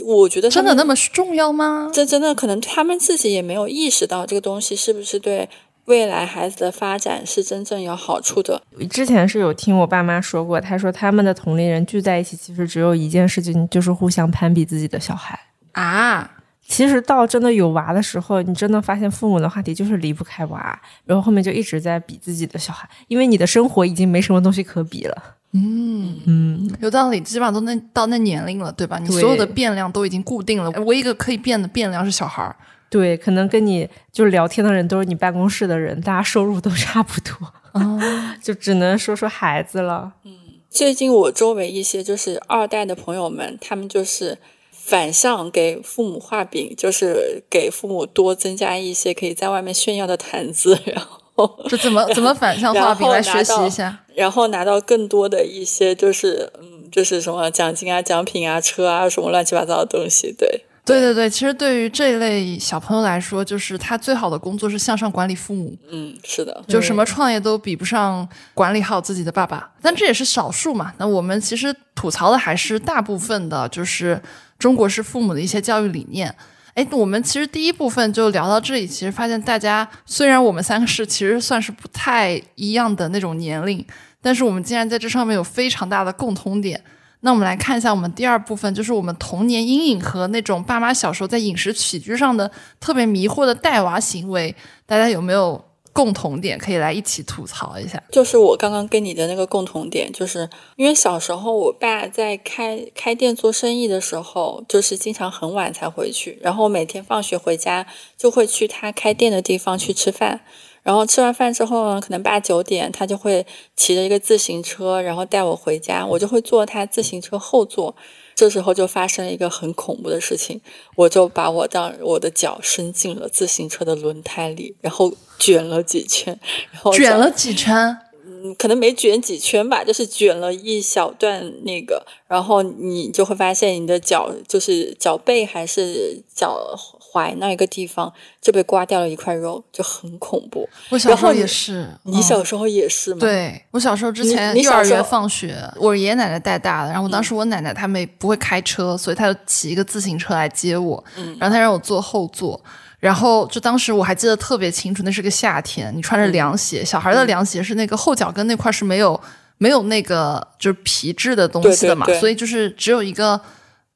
[0.04, 1.88] 我觉得真的那么重要吗？
[1.94, 5.48] 这真的可能他们自己也没有意识到这个东西是不是对。
[5.90, 8.62] 未来孩子的发展是真正有好处的。
[8.88, 15.36] 之前是有听我爸妈说过，他说他们的同龄人聚在一起，其实只有一件事情，就是互相攀比自己的小孩
[15.72, 16.30] 啊。
[16.68, 25.16] 其实到真的有娃的时候，你真的发现父母的话题就是离不开娃，然后后面就一直在比自己的小孩，因为你的生活已经没什么东西可比了。
[25.52, 29.00] 嗯嗯，有道理，基本上都那到那年龄了，对吧？
[29.00, 32.54] 你所有的变量都已经固定了，唯一一个可以变的变量是小孩儿。
[32.90, 37.80] 对，可能跟你就聊天的人都是你办公室的人，大家收入都差不多，
[38.42, 40.12] 就只能说说孩子了。
[40.24, 40.36] 嗯，
[40.68, 44.38] 最近我周围一些就是二代的朋友们，他们就是
[44.72, 51.00] 反向给父母画饼，就是给父母多增加一些可以在外面炫耀的谈资，然
[51.36, 60.64] 后 这怎么怎么反向画饼来学习一下，然后拿到更多的一些就是嗯，就是什么奖金啊、奖品啊、车啊什么乱七八糟的东西，对。
[60.90, 65.76] 对对对，其实对于这一类小朋友来说，就是他最好的工作是向上管理父母。
[65.88, 69.70] 嗯，是的，就什么创业都比不上管理好自己的爸爸。
[69.80, 70.92] 但这也是少数嘛。
[70.98, 74.20] 那我们其实吐槽的还是大部分的，就是
[74.58, 76.34] 中国式父母的一些教育理念。
[76.74, 83.84] 哎，我们其实第一部分就聊到这里，其实发现大家虽然我们三个是其实算是不太一样的那种年龄，
[84.20, 86.82] 但是我们竟然在这上面有非常大的共通点。
[87.20, 94.54] 那我们来看一下我们第二部分，就是我们童年阴影和那种爸妈小时候在饮食起居上的特别迷惑的带娃行为，
[94.86, 98.02] 大家有没有共同点可以来一起吐槽一下？
[98.10, 110.40] 就是我刚刚跟你的那个共同点，就是因为小时候我爸在开开店做生意的时候，就是经常很晚才回去，然后每天放学回家就会去他开店的地方去吃饭。
[110.82, 117.94] 然后吃完饭之后呢，可能八九点，他就会骑着一个自行车，然后带我回家，我就会坐他自行车后座。
[118.34, 120.58] 这时候就发生了一个很恐怖的事情，
[120.96, 126.40] 我就把我当我的脚伸进了自行车的轮胎里，然后卷了几圈，
[126.72, 127.98] 然后卷了几圈。
[128.24, 136.74] 嗯，可能没卷几圈吧，就是卷了一小段那个，然后你就会发现你的脚就是脚背还是脚
[137.12, 140.68] 踝那一个地方就被刮掉了一块肉，就很恐怖。
[140.90, 143.20] 我小时候也是，你小时候也是吗？
[143.20, 151.02] 对我小时候之前幼儿园放学，我爷爷奶奶带大的，然后当时我奶奶他们不会开车，所以他就骑一个自行车来接我，
[151.38, 152.60] 然后他让我坐后座。
[152.98, 159.20] 然后就当时我还记得特别清楚，那是个夏天，你穿着凉鞋，小孩的凉鞋是那个后脚跟那块是没有
[159.58, 163.40] 没有那个就是皮质的东西的嘛，所以就是只有一个。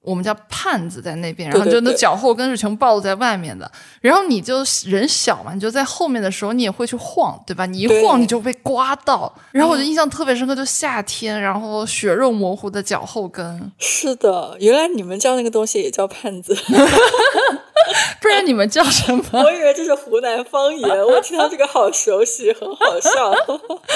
[0.05, 3.71] 我们叫盼子在那边，然后就那脚后跟是全部暴露在外面的。
[4.01, 7.65] 然后你就人小嘛，你就在后面的时候，你也会去晃，对吧？
[7.67, 9.35] 你一晃你就被刮到。
[9.51, 13.73] 然后我就印象特别深刻，就夏天，然后血肉模糊的脚后跟。
[13.79, 16.55] 是的，原来你们叫那个东西也叫盼子，
[18.21, 19.23] 不然你们叫什么？
[19.33, 23.33] 我以为这是湖南方言，我听到这个好熟悉，很好笑。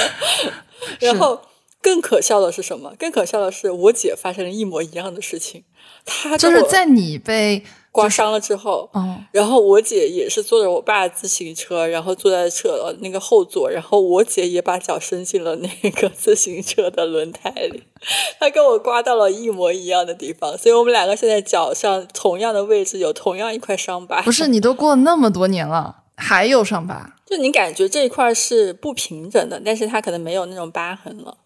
[1.01, 1.41] 然后
[1.81, 2.93] 更可笑的是什么？
[2.99, 5.65] 更可笑的是我姐发生了一模一样的事情。
[6.05, 7.63] 她就是在你被
[7.93, 8.91] 刮伤了之后，
[9.33, 17.85] 然后我姐也是坐着我爸自行车，然后坐在车那个后座，然后我姐也把脚伸进了那个自行车的轮胎里，
[18.39, 24.23] 她跟我刮到了一模一样的地方，所以我们两个现在脚上同样的位置有同样一块伤疤。
[24.23, 31.39] 不是你都过了那么多年了，还有伤疤，就你感觉这一块是不平整的，但是它可能没有那种疤痕了。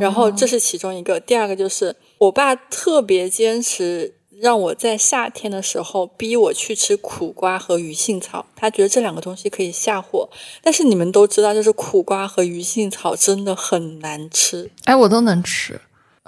[0.00, 10.28] 然后这是其中一个，第二个就是我爸特别坚持让我在夏天的时候逼我去吃苦瓜和鱼腥草，他觉得这两个东西可以下火。
[10.62, 14.70] 但是你们都知道，就是苦瓜和鱼腥草真的很难吃。
[14.84, 15.80] 哎，我都能吃，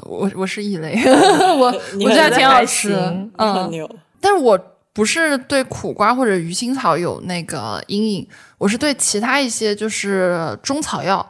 [0.05, 0.96] 我我是异类，
[1.59, 1.66] 我
[2.01, 2.94] 我觉得挺好吃，
[3.37, 3.90] 嗯，牛。
[4.20, 4.59] 但是我
[4.94, 11.29] 不是对苦瓜或者鱼腥草有那个阴影，我是对其他一些就是中草药。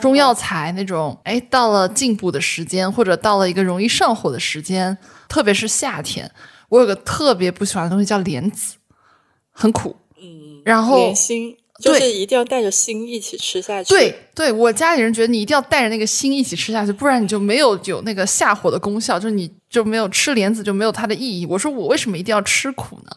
[0.00, 4.96] 中药材那种，哎，到了进补的时间，或者到了一个容易上火的时间，
[5.28, 6.30] 特别是夏天，
[6.68, 8.76] 我有个特别不喜欢的东西叫莲子，
[9.52, 9.96] 很苦。
[10.20, 13.90] 嗯，然后莲心就是一定要带着心一起吃下去。
[13.90, 21.46] 对，对我家里人觉得你一定要带着那个心一起吃下去，不然你就没有有那个下火的功效，就是你就没有吃莲子就没有它的意义。
[21.46, 23.16] 我说我为什么一定要吃苦呢？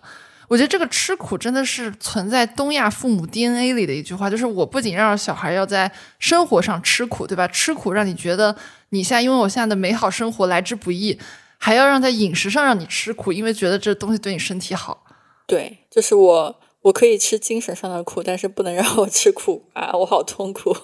[0.52, 7.48] 我觉得这个吃苦真的是存在东亚父母 DNA 里的一句话，就是我不仅让小孩要在生活上吃苦，对吧？
[7.48, 8.54] 吃苦让你觉得
[8.90, 11.18] 你现在拥有现在的美好生活来之不易，
[11.58, 15.06] 还要让在饮食上让你吃苦，因为觉得这东西对你身体好。
[15.48, 20.76] 对，就是我我可以吃精神上的苦，但是不能让我吃苦啊，我好痛苦。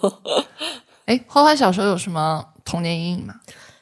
[1.08, 3.36] 哎，花花小时候有什么童年阴影吗？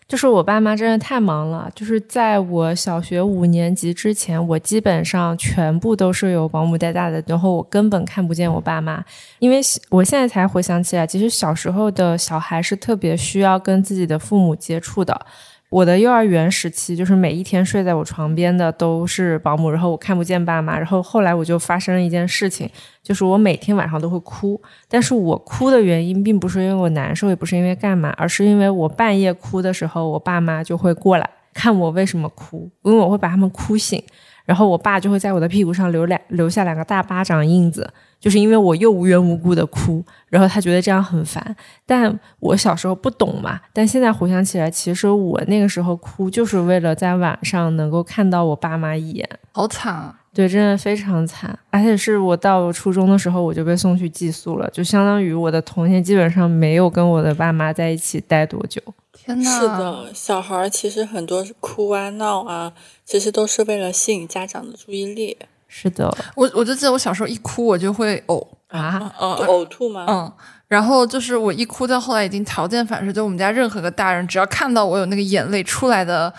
[0.07, 9.03] 就是我爸妈真的太忙了，就是在我小学五年级之前，我基本上全部都是由保姆带大的，然后我根本看不见我爸妈。
[9.39, 15.25] 因为我现在才回想起来，其实小时候的小孩是特别需要跟自己的父母接触的。
[15.69, 20.77] 我的幼儿园时期，就是每一天睡在我床边的都是保姆，然后我看不见爸妈。
[20.77, 22.69] 然后后来我就发生了一件事情，
[23.03, 34.01] 就是我每天晚上都会哭，但是我哭的原因并不是因为我难受，也不是因为干嘛，而是因为我半夜哭的时候，我爸妈就会过来看我为什么哭，因为我会把他们哭醒。
[34.45, 41.55] 然后我爸就会在我的屁股上留两留下两个大巴掌印子，就是因为我又无缘无故的哭，然后他觉得这样很烦。
[41.85, 49.27] 但我小时候不懂嘛，但现在回想起来，其实我那个时候哭就是为了在晚上能够看到我爸妈一眼。
[49.51, 50.15] 好惨啊！
[50.33, 51.57] 对，真的非常惨。
[51.69, 58.81] 而且是我到初中的时候我就被送去寄宿了，就相当于我的童年基本上没有跟我的爸妈在一起待多久。
[59.25, 62.71] 天呐，是的，小孩其实很多哭啊闹啊，
[63.03, 65.35] 其实都是为了吸引家长的注意力。
[65.67, 70.05] 是的，我我就记得我小时候一哭我就会呕啊，呕吐吗？
[70.07, 70.31] 嗯，
[70.67, 76.31] 然后就是我一哭到后来已经条件反射，就我们家任何个大人只要看到我有那个眼泪出来的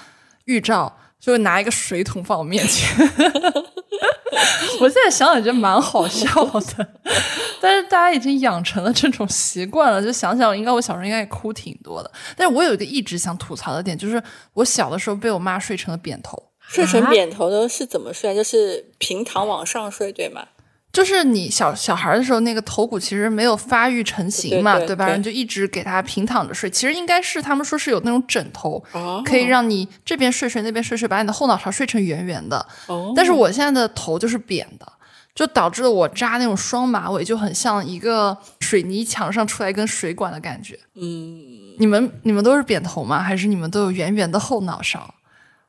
[0.44, 2.96] 预兆，就会拿一个水桶放我面前。
[4.80, 6.88] 我现在想想觉得蛮好笑的，
[7.60, 12.10] 但是大家已经养成了这种习惯了，就想想应该我小时候应该也哭挺多的。
[12.36, 14.22] 但是我有一个一直想吐槽的点，就是
[14.54, 16.42] 我小的时候被我妈睡成了扁头。
[16.68, 18.32] 睡成扁头的是怎么睡？
[18.32, 20.44] 啊就是平躺往上睡，对吗？
[20.92, 25.06] 就是你小小孩的时候，那个头骨其实没有发育成型嘛，对吧？
[25.06, 26.70] 然后就一直给他平躺着睡。
[26.70, 28.82] 其实应该是他们说是有那种枕头，
[29.24, 32.66] 可以让你这边睡睡，那边睡睡，把你的后脑勺睡成圆圆的。
[33.14, 34.90] 但是我现在的头就是扁的，
[35.36, 40.76] 就导致了我扎那种双马尾就很像一个水泥墙上出来一根水管的感觉。
[40.94, 43.22] 嗯，你们你们都是扁头吗？
[43.22, 45.14] 还是你们都有圆圆的后脑勺？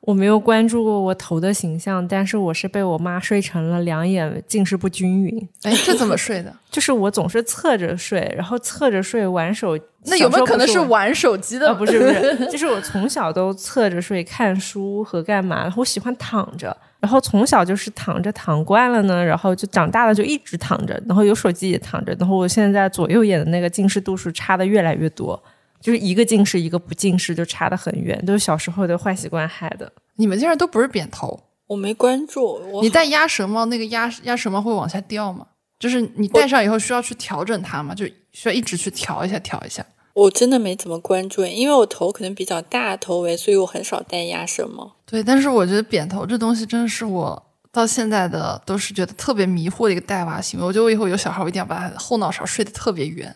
[0.01, 5.49] 我没有关注过我头的形象，但是我是被我妈睡成了两眼近视不均匀。
[5.63, 6.55] 哎，这怎么睡的？
[6.71, 9.77] 就是我总是侧着睡，然后侧着睡玩手。
[10.05, 11.75] 那有没有可能是玩手机的？
[11.75, 15.73] 不是不是， 就是我从小都侧着睡，看书和干嘛。
[15.75, 25.41] 我喜欢躺着，然后从小就是躺着躺惯了呢，然后就长大了就一直躺着，然后有手机也躺着，然后我现在左右眼的那个近视度数差的越来越多。
[25.79, 29.89] 就是一个近视，一个不近视，就差的很远，都是小时候的坏习惯害的。
[30.15, 32.59] 你们竟然都不是扁头，我没关注。
[32.81, 35.45] 你戴鸭舌帽，那个鸭鸭舌帽会往下掉吗？
[35.77, 37.93] 就是你戴上以后需要去调整它吗？
[37.93, 39.85] 就需要一直去调一下，调一下。
[40.17, 44.95] 我真的没怎么关注，因为我头可能比较大头围，所以我很少戴鸭舌帽。
[45.05, 47.43] 对，但是我觉得扁头这东西真的是我。
[47.69, 50.65] 到现在的都是觉得特别迷惑的一个带娃行为。
[50.65, 53.31] 我觉得我以后有小孩，我一定要把后脑勺睡得特别圆。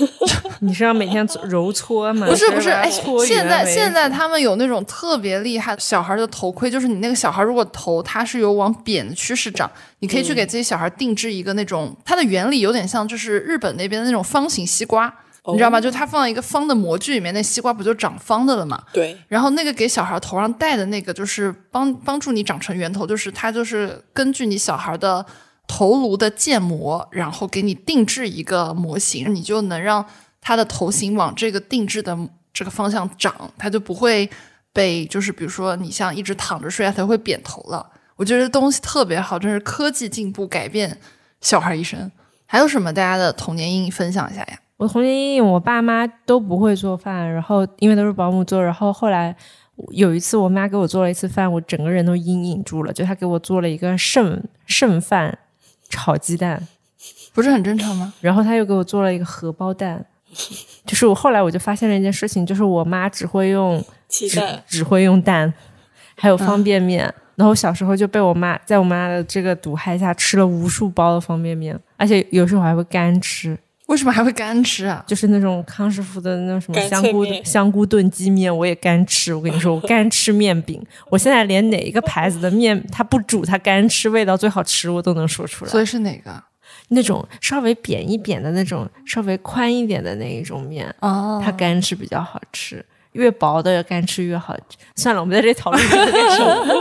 [0.60, 2.26] 你是要每天揉搓吗？
[2.26, 2.90] 不是不是，哎，
[3.26, 15.10] 现在现在他们有那种特别厉害小孩的头盔，就是你那个小孩如果头它是有往扁的趋势长，你可以去给自己小孩定制一个那种，它的原理有点像就是日本那边的那种方形西瓜。
[15.52, 15.80] 你知道吗？
[15.80, 18.82] 就它放在一个方的模具里面，那西瓜不就长方的了吗？
[18.92, 19.16] 对。
[19.28, 25.24] 然后那个给小孩头上戴的那个，就是帮帮助你长成圆头，就是它就是根据你小孩的
[25.66, 30.04] 头颅的建模，然后给你定制一个模型，你就能让
[30.40, 32.16] 他的头型往这个定制的
[32.52, 34.28] 这个方向长，他就不会
[34.72, 37.90] 被就是比如说你像一直躺着睡，他就会扁头了。
[38.16, 40.98] 我觉得东西特别好，真是科技进步改变
[41.40, 42.10] 小孩一生。
[42.46, 44.58] 还有什么大家的童年阴影分享一下呀？
[44.78, 49.34] 我童年阴影，我爸妈都不会做饭，然后因为都是保姆做，然后后来
[49.90, 55.36] 有一次我妈给我做了一次饭，我整个人都阴影住了，就她给我做了一个剩剩饭
[55.88, 56.66] 炒鸡蛋，
[57.34, 58.14] 不是很正常吗？
[58.20, 60.06] 然后她又给我做了一个荷包蛋，
[60.86, 65.52] 就是我后来我就发现了一件事情，就是我妈只会用只鸡蛋，只会用蛋，
[66.14, 67.12] 还有方便面。
[67.34, 73.56] 然后小时候就被我妈在我妈的这个毒害下吃了无数包的方便面，而且有时候还会干吃，
[73.88, 75.02] 为什么还会干吃啊？
[75.06, 79.34] 就是那种康师傅的那种什么香菇香菇炖鸡面，我也干吃。
[79.34, 85.70] 我跟你说，我干吃面饼，我现在连哪一个牌子的面它不煮它干吃味道最好吃，我都能说出来。
[85.70, 86.42] 所以是哪个？
[86.88, 92.84] 那种稍微扁一扁的那种，稍微宽一点的那一种面，哦它干吃比较好吃。
[93.12, 94.54] 越薄的干吃越好。
[94.94, 96.77] 算了，我们在这里讨论这个干什么？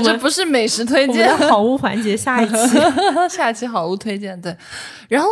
[0.00, 2.78] 对，这不是美食推荐，好物环节，下一期。
[3.30, 4.40] 下一期好物推荐。
[4.40, 4.56] 对，
[5.08, 5.28] 然后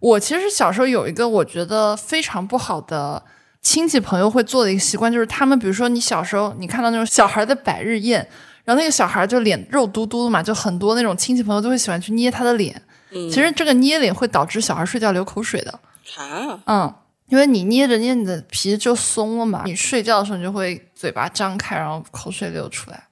[0.00, 3.22] 我其实小时候有一个我觉得非常不好的
[3.62, 8.26] 亲戚朋友会做的一个习惯，就是他们比如说你小时候你看到那种小孩的百日宴，
[8.64, 12.74] 然后那个小孩就脸肉嘟嘟的嘛，就很多那种亲戚朋友都会喜欢去捏他的脸。
[13.10, 15.70] 嗯其实这个捏脸会导致小孩睡觉流口水的。
[16.18, 16.94] 啊，嗯，
[17.28, 23.04] 因为你捏着捏着你的皮就松了嘛，你睡觉的时候你就会嘴巴张开，然后口水流出来。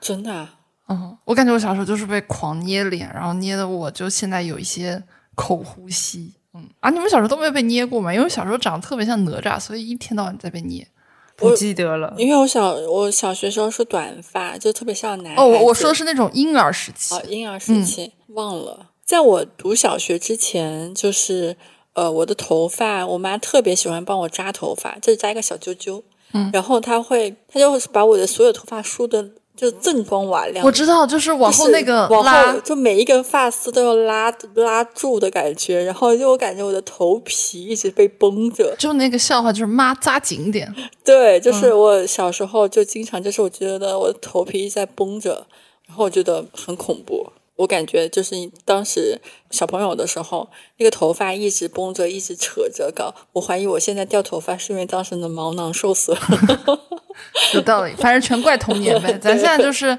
[0.00, 0.54] 真的、啊，
[0.88, 5.02] 嗯，我感觉我小时候就是被狂捏脸，然后捏的我就现在有一些
[5.34, 6.32] 口呼吸。
[6.52, 8.12] 嗯啊，你们小时候都没有被捏过吗？
[8.12, 10.86] 因为小时候长得特别像哪吒，所以一天到晚在被捏。
[11.36, 12.12] 不记得了。
[12.18, 17.14] 因为我小我小学时候是短发，就特别像男哦，我我说的是那种婴儿时期。
[17.14, 18.88] 哦，婴儿时期、忘了。
[19.04, 21.56] 在我读小学之前，就是
[21.94, 26.04] 呃，我的头发，我妈特别喜欢帮我扎头发，就是扎一个小揪揪。
[26.32, 30.64] 嗯，然后她会，她就会把我的所有头发梳的就锃光瓦亮。
[30.64, 38.74] 我知道，就是往后那个就是往后，就每一根发丝都要拉拉住的感觉，然后就我感觉我的头皮一直被绷着。
[38.78, 40.74] 就那个笑话，就是妈扎紧点。
[41.04, 45.46] 对，嗯就是我小时候就经常，就是我觉得我的头皮一直在绷着，
[45.86, 47.26] 然后我觉得很恐怖。
[47.60, 48.34] 我感觉就是
[48.64, 50.48] 当时小朋友的时候，
[50.78, 53.14] 那个头发一直绷着，一直扯着搞。
[53.34, 56.16] 我怀疑我现在掉头发是因为当时的毛囊受损。
[57.52, 59.12] 有道理，反正全怪童年呗。
[59.18, 59.98] 咱现在就是，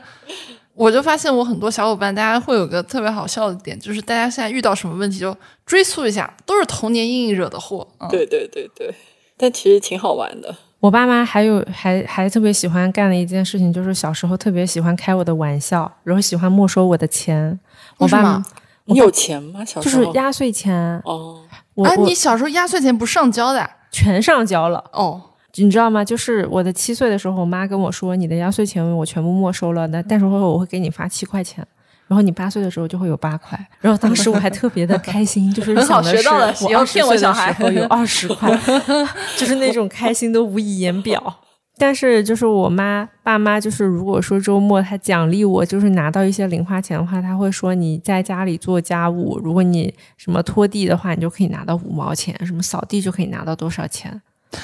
[0.74, 7.88] 我就发现我很多小伙伴，大家会有个特别好笑的点，就是大家现在遇到什么问题就追溯一下，都是童年阴影惹的祸。
[8.00, 8.92] 嗯，对对对对，
[9.38, 10.56] 但其实挺好玩的。
[10.82, 17.58] 我爸妈还有还还特别喜欢干的一件事情，就是小时候特别喜欢开我的玩笑，然后喜欢没收我的钱。
[17.98, 18.46] 我爸为什么
[18.86, 19.64] 你有钱吗？
[19.64, 20.76] 小时候就是压岁钱，
[21.06, 21.40] 哦，
[21.86, 24.84] 啊，你小时候压岁钱不上交的啊全上交了。
[24.92, 25.22] 哦？
[25.56, 26.04] 你知道吗？
[26.04, 31.64] 就是我的七岁的时候，我妈跟我说，你的压岁钱我全部没收了，那但是会我会给你发七块钱。
[32.12, 38.52] 然后你八岁的时候就会有八块，然后当时我还特别的 开心，就是很好想的是学到了我二十骗我小孩岁的时候有二十块，
[39.40, 41.38] 就是那种开心都无以言表。
[41.78, 54.22] 但是就是我妈爸妈，就是如果说周末他奖励我，就是拿到一些零花钱的话，他会说你在家里做家务，如果你什么拖地的话，你就可以拿到五毛钱；什么扫地就可以拿到多少钱。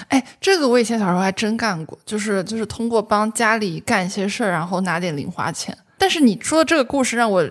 [0.10, 5.76] 哎，这个我以前小时候还真干过，就是就是通过帮家里干一些事儿，然后拿点零花钱。
[5.98, 7.48] 但是你说的这个故事让我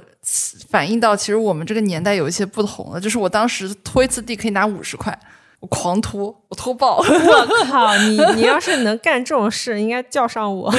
[0.70, 3.00] 反映到，其实我们这个年代有一些不同的。
[3.00, 5.16] 就是我当时拖一次地可以拿五十块，
[5.60, 6.98] 我狂拖，我拖爆。
[7.02, 10.72] 我靠，你你要是能干这种事，应该叫上我。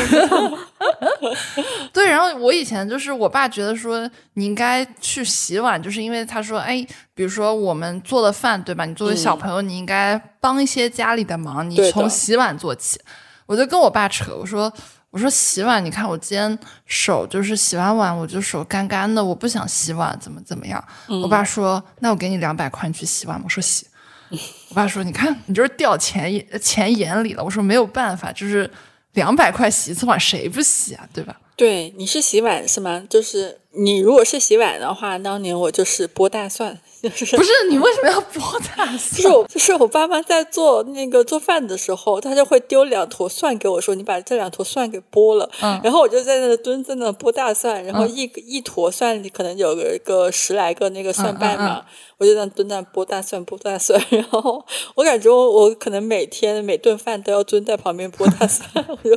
[1.91, 8.85] 对，然后我以前就是我爸觉得说你应该去洗碗，就是因为他说，哎，比如说我们做的饭，对吧？
[8.85, 12.99] 你作为小朋友，你应该帮一些家里的忙，你从洗碗做起。
[13.45, 14.71] 我就跟我爸扯，我说
[15.09, 20.83] 我说洗碗，你看我今天手就是洗完碗我就手干干的，我不想洗碗，怎么怎么样？
[21.07, 23.41] 我爸说，那我给你两百块，你去洗碗。
[23.43, 23.87] 我说洗。
[24.69, 27.43] 我爸说，你看你就是掉钱钱眼里了。
[27.43, 28.69] 我说没有办法，就是
[29.13, 31.07] 两百块洗一次碗，谁不洗啊？
[31.13, 31.39] 对吧？
[31.55, 33.03] 对，你是洗碗是吗？
[33.09, 39.33] 就是你如果是洗碗的话，当年我就是剥大蒜，就是不是你为什么要剥大就是蒜？
[39.33, 51.85] 我就是我爸妈在做那个做饭的时候，他就会丢两坨蒜给我说，你把这两坨蒜给剥了，嗯然后我就在那蹲在那剥大蒜，然后一、一坨蒜里可能有个个十来个那个蒜瓣嘛，嗯
[52.17, 59.15] 我就在那蹲在剥大蒜剥大蒜， 然后我感觉我我可能每天每顿饭都要蹲在旁边剥大蒜， 我就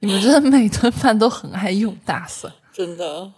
[0.00, 2.52] 你们真的每顿饭都很爱用大蒜。
[2.72, 3.30] 真的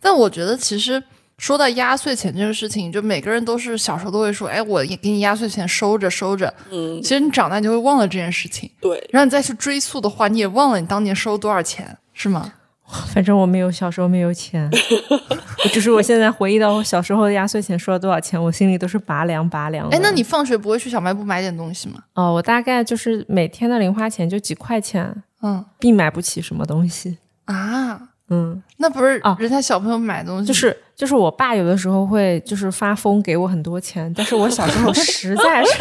[0.00, 1.02] 但我觉得其实
[1.38, 6.52] 说到压岁钱这个事情，就每个人都是小时候都会说，哎，我给你压岁钱收着收着。
[6.70, 9.04] 嗯其实你长大你就会忘了这件事情，对。
[9.10, 12.52] 然后你再去追溯的话，你也忘了你当年收多少钱，是吗？
[13.12, 14.70] 反正我没有小时候没有钱，
[15.72, 19.96] 就是我现在回忆到我小时候的压岁钱收了多少钱，我心里都是拔凉拔凉的。
[19.96, 21.98] 哎，那你放学不会去小卖部买点东西吗？
[22.12, 27.16] 哦，我大概就是每天的零花钱就几块钱，嗯并买不起什么东西。
[27.46, 35.72] 啊，嗯，那不是啊人家小朋友买东西，就是就是我爸有的时候会就是发疯给我很多钱，但是我小时候实在是，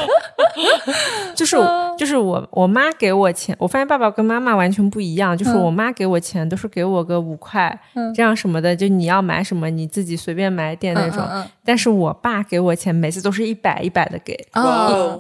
[1.36, 1.58] 就是
[1.98, 7.80] 就是我我妈给我钱，我发现爸爸跟妈妈完全不一样，就是我妈给我钱都是给我个五块，
[8.16, 14.34] 这样什么的，就你要买什么你自己随便买点那种，嗯嗯但是我爸给我钱每次都是一百一百的给。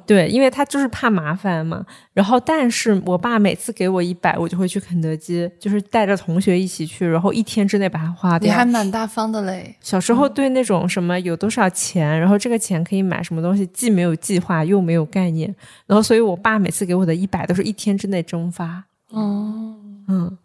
[0.06, 1.86] 对，因为他就是怕麻烦嘛。
[2.14, 8.46] 然后，但是我爸每次给我一百，我就会去肯德基，就是带着同学一起去，然后一天之内把它花掉。
[8.48, 9.76] 你还蛮大方的嘞。
[9.84, 15.54] 小时候对那种什么有多少钱，然后这个钱可以买什么东西，既没有计划又没有概念，
[15.86, 18.86] 然后所以我爸每次给我的一百都是一天之内蒸发。
[19.10, 19.76] 哦，
[20.08, 20.38] 嗯，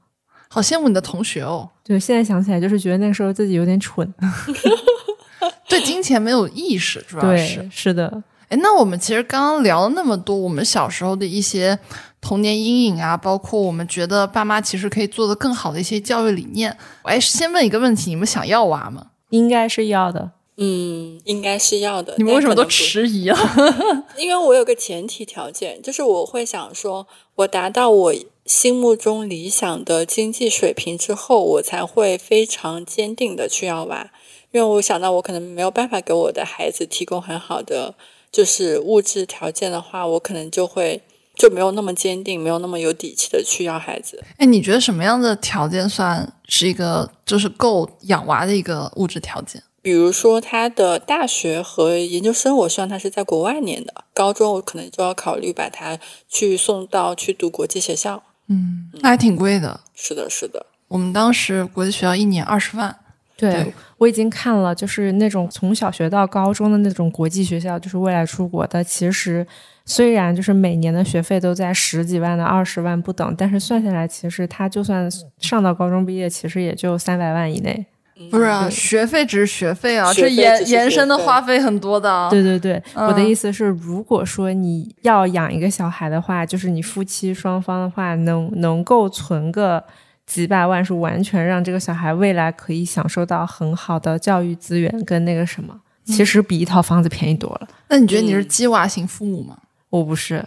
[0.48, 4.12] 好羡慕你的同学哦，对，现在想起来就是觉得那个时候自己有点蠢。
[5.68, 7.68] 对金钱没有意识，主要对，是。
[7.70, 11.78] 是的，哎，那我们其实刚刚聊了那么多，我们小时候的一些
[12.20, 16.76] 童年阴影啊，包括我们觉得爸妈其实可以做的更好的一些教育理念。
[17.02, 19.06] 哎，先问一个问题：你们想要娃吗？
[19.30, 20.32] 应该是要的。
[20.60, 22.14] 嗯，应该是要的。
[22.18, 23.38] 你们为什么都迟疑啊？
[24.18, 27.06] 因为我有个前提条件，就是我会想说，
[27.36, 28.14] 我达到我
[28.44, 34.10] 心目中理想的经济水平之后，我才会非常坚定的去要娃。
[34.50, 37.94] 因为我想到我可能没有办法给我的孩子提供很好的
[38.32, 41.02] 就是物质条件的话，我可能就会
[41.38, 44.22] 就没有那么坚定，没有那么有底气的去要孩子。
[44.36, 49.62] 哎，你觉得什么样的条件算是一个就是够养娃的一个物质条件？
[49.80, 55.96] 比如说他的大学和研究生，我希望他是在国外念的；高中我可能就要考虑把他
[56.28, 58.22] 去送到去读国际学校。
[58.48, 59.80] 嗯，那还挺贵的。
[59.94, 60.66] 是的，是的。
[60.88, 62.94] 我们当时国际学校一年二十万，
[63.36, 69.46] 对对我已经看了，就是那种从小学到高中的那种国际学校，就是未来出国的，其实
[69.90, 77.86] 虽然就是每年的学费都在十几万到二十万不等，但是算下来，其实他就算上到高中毕业，其实也就三百万以内。
[78.30, 82.28] 不是啊，学费只是学费啊，费这延延伸的花费很多的啊。
[82.28, 89.82] 对对对，我的嗯意思是，如果说你要养一个小孩的话，就是你夫妻双方的话，能能够存个
[90.26, 97.68] 几百万，是完全让这个小孩未来可以享受到很好的教育资源跟那个什么，其实比一套房子便宜多了。
[97.88, 99.56] 那你觉得你是鸡娃型父母吗？
[99.90, 100.44] 我不是，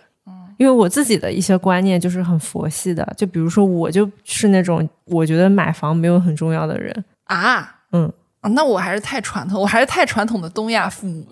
[0.58, 8.12] 因为我自己的一些观念就是很佛系的，就比如说我就是那种我觉得买房没有很重要的人，啊，嗯。
[8.42, 11.24] 啊，那我还是太传统，我还是太传统的东亚父母。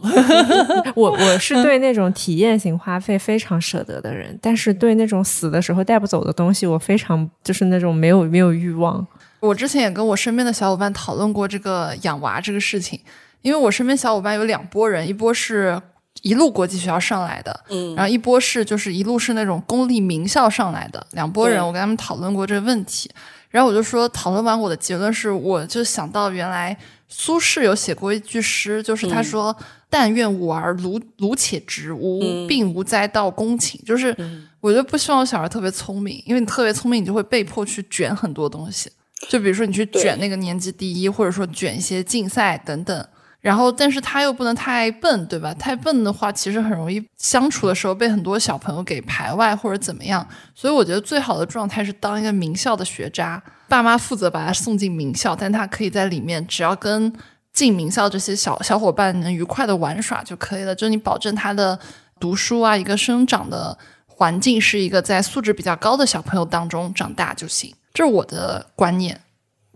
[0.93, 9.03] 我我是对那种体验型花费非常舍得的人，但是对那种死的时候带不走的东西，我非常就是那种没有没有欲望。
[9.39, 12.99] 我之前也跟我身边的小伙伴讨论过这个养娃这个事情，
[13.41, 15.81] 因为我身边小伙伴有两拨人，一波是
[16.21, 23.09] 一路国际学校上来的，嗯然后一波是就是一路是那种公立名校上来的，两拨人，我跟他们讨论过这个问题，
[23.49, 29.55] 然后我就说，讨论完我的结论是，我就想到原来苏轼有写过一句诗，就是他说
[29.89, 33.81] ：“但愿吾儿鲁鲁且直，无嗯病无灾到公寝。
[33.85, 34.15] 就是
[34.59, 38.91] 我就不希望我小孩特别聪明，因为你特别聪明，你就会被迫去卷很多东西。
[39.29, 43.07] 就比如说你去卷那个年级第一，或者说卷一些竞赛等等。
[43.41, 45.53] 然后，但是他又不能太笨，对吧？
[45.53, 50.27] 太笨的话，其实很容易相处的时候被很多小朋友给排外或者怎么样。
[50.53, 57.13] 所以我觉得最好的状态是当一个名校的学渣，爸妈负责把他送进名校，但他可以在里面只要跟
[57.53, 60.75] 进名校这些小小伙伴能愉快的玩耍就可以了。
[60.75, 61.79] 就你保证他的
[62.19, 67.73] 读书啊，一个生长的环境是一个在素质比较高的小朋友当中长大就行。
[67.93, 69.21] 这是我的观念。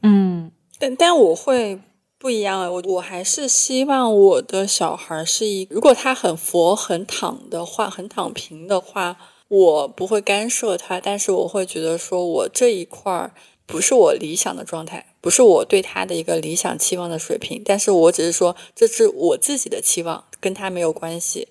[0.01, 1.79] 嗯，但但我会
[2.23, 9.17] 不一样啊，我我还是希望我的小孩是一，如果他很佛很躺的话，很躺平的话，
[9.49, 13.33] 我不会干涉他，但是我会觉得说我这一块儿
[13.65, 21.49] 不是我理想的状态，不是我对他的一个理想期望的水平，但是我只是说这是我自己的期望，跟他没有关系。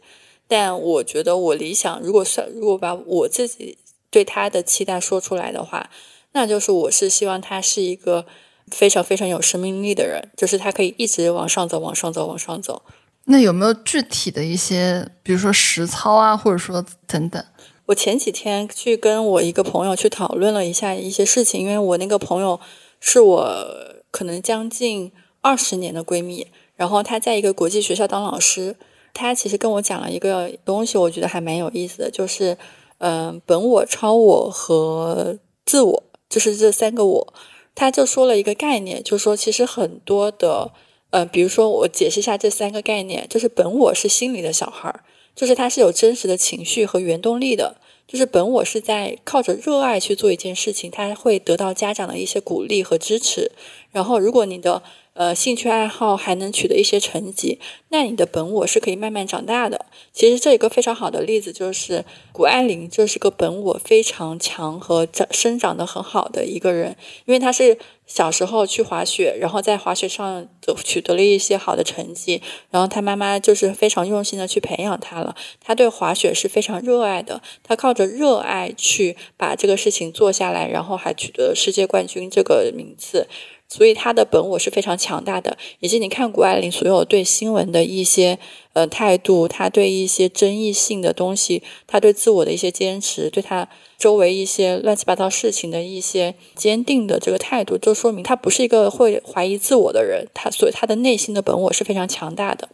[0.48, 3.76] 但我觉得我理想，如果算如果把我自己
[4.10, 5.90] 对他的期待说出来的话，
[6.32, 8.24] 那就是我是希望他是一个
[8.70, 12.82] 非常非常有生命力的人，就是他可以一直往上走，往上走，往上走。
[13.24, 17.44] 那有没有具体的一些，比如说实操啊，或者说等等？
[17.86, 22.58] 我前几天去跟我一个朋友去讨论了一下一些事情，因为我那个朋友
[22.98, 23.66] 是我
[24.10, 28.76] 可能将近二十年的闺蜜，然后她在一个国际学校当老师。
[29.14, 32.56] 她其实跟我讲了一个东西，我觉得还蛮有意思的，就是
[32.98, 37.34] 嗯、呃本我、超我和自我，就是这三个我。
[37.74, 40.72] 他就说了一个概念，就是说其实很多的，
[41.10, 45.04] 呃，比如说我解释一下这三个概念，就是本我是心里的小孩儿，
[45.34, 53.52] 就是他是有真实的情绪和原动力的，就是本我是在靠着热爱去做一件事情，他会得到家长的一些鼓励和支持。
[53.90, 54.82] 然后，如果你的
[55.14, 57.60] 呃，兴趣爱好还能取得一些成绩，
[57.90, 59.84] 那你的本我是可以慢慢长大的。
[60.10, 66.96] 其实这一个非常好的例子就是谷爱凌，就是个本我非常强和长生长得很好的一个人，
[67.26, 70.48] 因为他是小时候去滑雪，然后在滑雪上
[70.82, 72.40] 取得了一些好的成绩，
[72.70, 75.36] 然后他妈妈就是非常用心的去培养他了。
[75.60, 83.28] 他对滑雪是非常热爱的，他靠着热爱去把这个事情做下来，然后还取得世界冠军这个名次。
[83.72, 88.38] 所以他的本我是非常强大的，以及你看谷爱凌所有对新闻的一些
[88.74, 93.66] 呃态度，他对一些争议性的东西，他对自我的一些坚持，对他
[93.96, 100.28] 周围一些乱七八糟事情的一些坚定的这个态度，就说明他不是一个会怀疑自我的人。
[100.34, 102.68] 他所以他的内心的本我是非常强大的。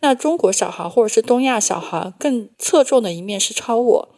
[0.00, 4.08] 那中国小孩或者是东亚小孩更侧重的一面是超我，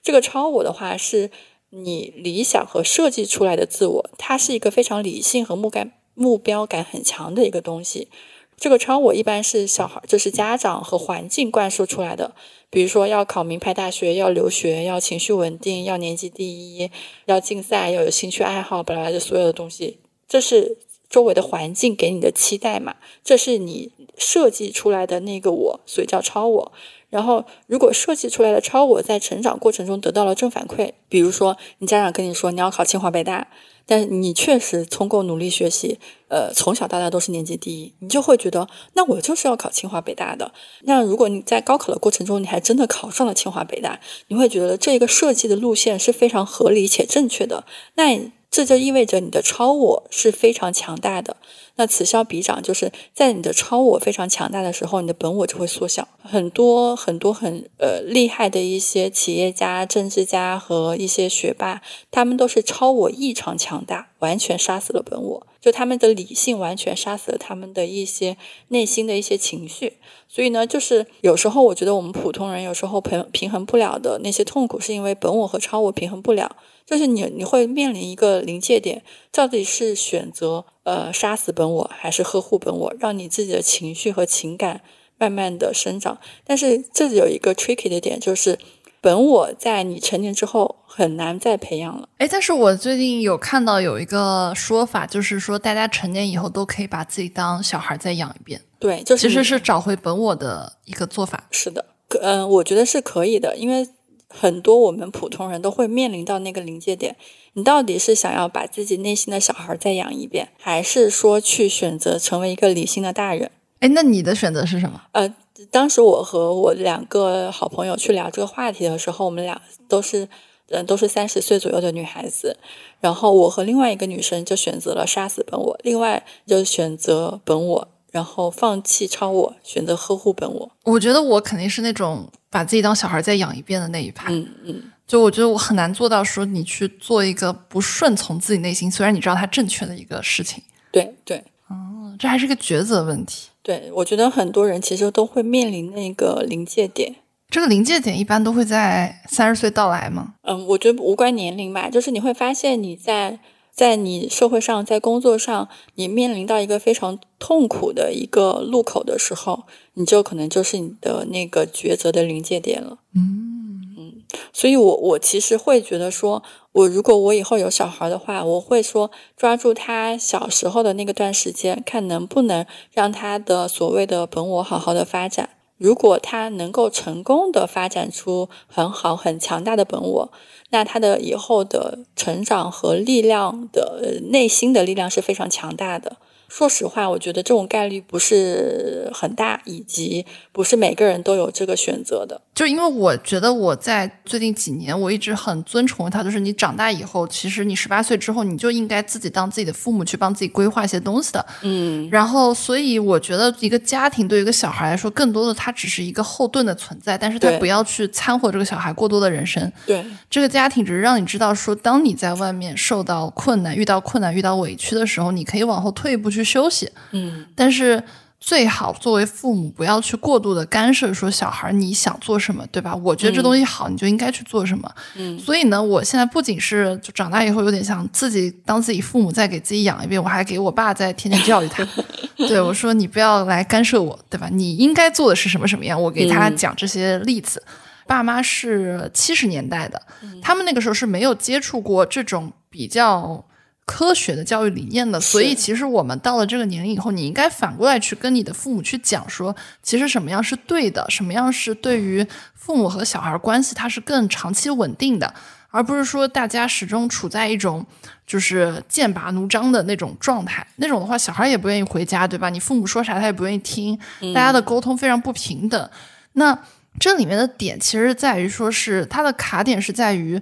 [0.00, 1.32] 这个超我的话是。
[1.70, 8.08] 你理想和设计出来的自我，它是一个非常理性和目感目标感很强的一个东西。
[8.56, 12.34] 这个超我一般是小孩，就是家长和环境灌输出来的。
[12.68, 16.90] 比如说要考名牌大学，要留学，要情绪稳定，要年级第一，
[17.24, 19.98] 要竞赛，要有兴趣爱好，本来的所有的东西，
[20.28, 20.76] 这是
[21.08, 22.96] 周围的环境给你的期待嘛？
[23.24, 26.72] 这是你设计出来的那个我，所以叫超我。
[27.10, 33.48] 然后，如果设计出来的超我在成长过程中得到了正反馈，比如说你家长跟你说你要考清华北大，
[33.84, 35.98] 但你确实通过努力学习，
[36.28, 40.52] 呃，从小到大都是年级第一，你就会觉得那我就是要考清华北大的。
[40.82, 43.98] 那如果你在高考的过程中你还真的考上了清华北大，
[44.28, 47.64] 你会觉得这个设计的路线是非常合理且正确的。
[47.94, 51.36] 那这就意味着你的超我是非常强大的。
[51.76, 56.08] 那此消彼长，就是在你的超我非常强大的时候，你的本我就会缩小。
[56.20, 61.80] 很多很多很呃厉害的一些企业家、政治家和一些学霸，
[62.10, 65.46] 他们都是超我异常强大，完全杀死了本我。
[65.60, 68.36] 就他们的理性完全杀死了他们的一些
[68.68, 69.94] 内心的一些情绪。
[70.28, 76.56] 所以呢，就是有时候我觉得我们普通人有时候平平衡不了的那些痛苦，是因为本我和超我平衡不了。
[76.90, 84.80] 就是你你会面临一个临界点，到底是选择呃杀死本我，还是呵护本我，让你自己的情绪和情感
[85.16, 86.18] 慢慢的生长。
[86.44, 88.58] 但是这里有一个 tricky 的点，就是
[89.00, 92.08] 本我在你成年之后很难再培养了。
[92.18, 98.60] 哎，但是我最近有看到有一个说法，就是说大家成年以后都可以把自己当小孩再养一遍。
[98.80, 101.46] 对，就其实是找回本我的一个做法。
[101.52, 101.84] 是的，
[102.20, 103.88] 嗯，我觉得是可以的，因为。
[104.32, 107.16] 很多我们普通人都会面临到那个临界点，
[107.54, 113.50] 你到底是想要把自己内心的小孩再养一遍，还是说去选择成为一个理性的大人？
[113.80, 115.02] 哎，那你的选择是什么？
[115.12, 115.34] 呃，
[115.70, 120.28] 当时我和我两个好朋友去聊这个话题的时候，我们俩都是，
[120.68, 122.56] 嗯，都是三十岁左右的女孩子，
[123.00, 127.88] 然后我和另外一个女生就选择了杀死本我，另外就选择本我。
[128.12, 130.70] 然后放弃超我，选择呵护本我。
[130.82, 134.32] 我觉得我肯定是那种把自己当小孩再养一遍的那一派。
[134.32, 140.62] 嗯嗯，就我觉得我很难做到说你去做一个不顺从自己内心，虽然你知道它正确的一个事情。
[140.90, 143.48] 对对，哦，这还是个抉择问题。
[143.62, 147.14] 对，我觉得很多人其实都会面临那个临界点。
[147.48, 150.34] 这个临界点一般都会在三十岁到来吗？
[150.42, 153.38] 嗯，我觉得无关年龄吧，就是你会发现你在。
[153.80, 159.62] 在你社会上，在工作上，你面临到一个非常痛苦的一个路口的时候，
[159.94, 162.98] 你就可能就是你的那个抉择的临界点了。
[163.14, 164.12] 嗯嗯，
[164.52, 175.48] 所以我我其实会觉得说，我如果我以后有小孩的话，我会说抓住他小时候的那个段时间，看能不能让他的所谓的本我好好的发展。
[175.80, 180.32] 如果他能够成功的发展出很好很强大的本我。
[180.70, 186.16] 那他的以后的成长和力量的内心的力量是非常强大的。
[186.50, 192.40] 说实话，我觉得这种概率不是很大，以及不是每个人都有这个选择的。
[192.52, 201.46] 就因为我觉得我在最近几年，我一直很尊崇他，就是你长大以后，其实你十八岁之后，你就应该自己当自己的父母，去帮自己规划一些东西的。
[201.62, 202.08] 嗯。
[202.10, 209.72] 然后，所以我觉得一个家庭对于一个小孩来说，更多的他只是一个后盾的存在，但是他不要去掺和这个小孩过多的人生。
[209.86, 210.04] 对。
[210.28, 216.39] 这个家庭只是让你知道，说当你在外面受到困难、遇到困难、遇到委屈的时候，你可以往后退一步去。
[216.40, 218.02] 去休息，嗯，但是
[218.38, 222.96] 最好作为父母不要去过度的干涉，说小孩你想做什么，对吧？
[222.96, 224.90] 我觉得这东西好，你就应该去做什么。
[225.16, 231.86] 嗯所以呢，我现在不仅是就长大以后有点想自己当自己父母再给自己养一遍，我还给我爸再天天教育他。
[232.48, 234.48] 对我说：“你不要来干涉我，对吧？
[234.50, 237.62] 你应该做的是什么什么样？”我给他嗯讲这些例子。
[238.06, 240.00] 爸妈是七十年代的，
[240.40, 243.44] 他们那个时候是没有接触过这种比较
[243.86, 252.24] 科学的教育理念的，所以其实我们到了这个年龄以后，你应该反过来去跟你的父母去讲说，其实什么样是对的，什么样是对于
[252.54, 255.34] 父母和小孩关系它是更长期稳定的，
[255.70, 257.84] 而不是说大家始终处在一种
[258.26, 260.64] 就是剑拔弩张的那种状态。
[260.76, 262.48] 那种的话，小孩也不愿意回家，对吧？
[262.48, 263.98] 你父母说啥他也不愿意听，
[264.32, 265.90] 大家的沟通非常不平等。
[266.34, 266.56] 那
[266.98, 270.40] 这里面的点其实在于说是它的卡点是在于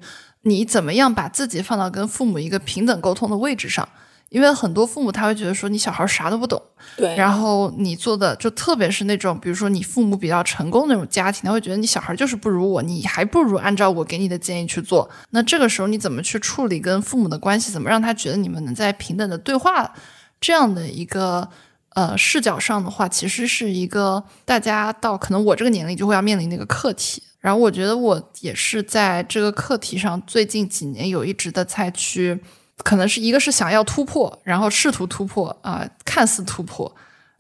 [0.49, 3.89] 你怎么样把自己放到跟父母一个平等沟通的位置上。
[4.31, 6.61] 因为很多父母他会觉得说你小孩啥都不懂，
[6.99, 15.09] 对，然后你做的就特别是那种，比如说你父母比较成功那种家庭，他会觉得你小孩就是不如我，你还不如按照我给你的建议去做。
[15.31, 17.73] 那这个时候你怎么去处理跟父母的关系？
[17.73, 19.91] 怎么让他觉得你们能在平等的对话
[20.39, 21.49] 这样的一个
[21.99, 27.21] 呃视角上的话，其实是一个大家到可能我这个年龄就会要面临的一个课题。
[27.41, 32.39] 然后我觉得我也是在这个课题上最近几年有一直的在去。
[32.85, 36.91] 可能是一个是想要突破，然后试图突破啊、呃，看似突破，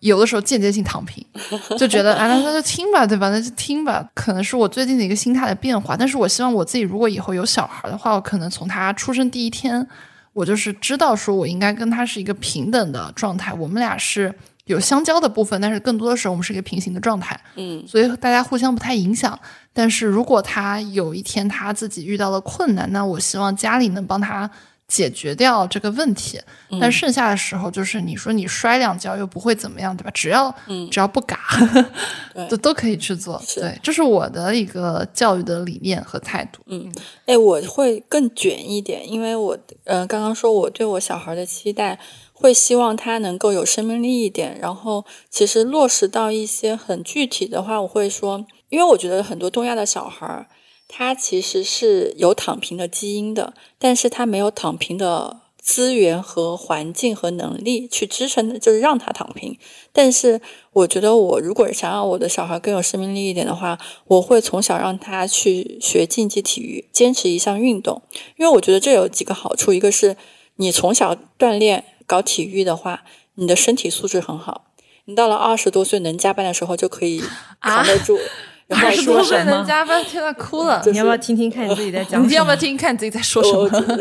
[0.00, 1.24] 有的时候间接性躺平，
[1.78, 3.30] 就觉得啊，那那就听吧，对吧？
[3.30, 4.04] 那就听吧。
[4.14, 9.86] 可能是我最近的一个心态的变化，但是我希望我自己如果以后有小孩的话，我可能从他出生第一天，
[10.32, 14.34] 我就是知道说我应该跟他是一个平等的状态，我们俩是
[14.68, 17.38] 有相交的部分，但是更多的时候我们是一个平行的状态。
[17.56, 19.38] 嗯，所以大家互相不太影响。
[19.72, 24.48] 但是如果他有一天他自己遇到了困难，那我希望家里能帮他。
[24.88, 26.40] 解决掉这个问题，
[26.80, 30.10] 但剩下的时候就是你说你摔两跤又不会怎么样，对吧？
[30.14, 31.38] 只要、嗯、只要不嘎，
[32.48, 33.38] 都都可以去做。
[33.54, 36.62] 对，这是我的一个教育的理念和态度。
[36.68, 36.90] 嗯，
[37.26, 39.54] 哎，我会更卷一点，因为我
[39.84, 41.98] 嗯、呃，刚刚说我对我小孩的期待，
[42.41, 44.59] 会希望他能够有生命力一点。
[44.61, 50.49] 然后其实落实到一些很具体的话，我会说，因为我觉得很多东亚的小孩。
[50.91, 59.59] 他其实是有躺平的基因的，但是他没有躺平的资源和环境和能力去支撑，就是让他躺平。
[59.93, 60.41] 但是
[60.72, 68.01] 我觉得，我如果想要我的小孩更有生命力一点的话，我会从小让他去学竞技体育，坚持一项运动，
[68.39, 70.16] 因为我觉得这有几个好处：一个是
[70.57, 73.04] 你从小锻炼搞体育的话，
[73.36, 74.64] 你的身体素质很好，
[75.04, 77.22] 你到了二十多岁能加班的时候就可以
[77.61, 78.16] 扛得住。
[78.16, 78.20] 啊
[78.68, 79.64] 然后说什么？
[79.66, 80.82] 加班天呐，哭了！
[80.84, 82.26] 你要不要听听看你自己在讲什么？
[82.28, 83.96] 你要不要听听看你自己在说什么？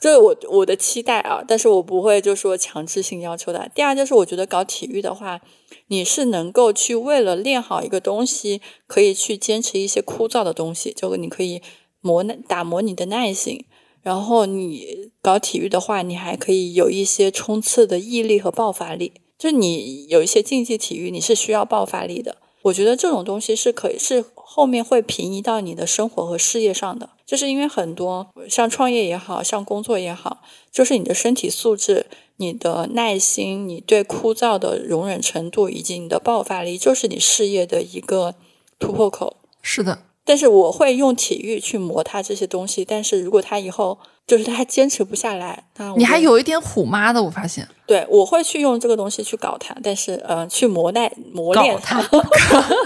[0.00, 3.70] 就是 我我的期待啊，但是我不会就说强制性要求的。
[3.72, 5.40] 第二就是我觉得搞体育的话，
[5.86, 11.62] 你是能够去为了练好一个东西，可以去坚持一些枯燥的东西，就你可以
[12.00, 13.64] 磨打磨你的耐性。
[14.02, 19.12] 然后你搞体育的话，你还可以有一些冲刺的毅力和爆发力。
[19.38, 22.36] 就你有一些竞技体育，你是需要爆发力的。
[22.62, 32.04] 我觉得这种东西是可以是后面会平移到你的生活和事业上的，就是因为很多像创业也好像工作也好，就是你的身体素质、
[32.36, 38.34] 你的耐心、你对枯燥的容忍程度以及你的爆发力，就是你事业的一个
[38.78, 39.36] 突破口。
[39.62, 45.64] 是的，但是我会用体育去磨他这些东西，但是如果他以后就是他坚持不下来，
[45.96, 47.66] 你还有一点虎妈的，我发现。
[47.84, 52.00] 对，我会去用这个东西去搞他，但是呃，去磨耐磨练他，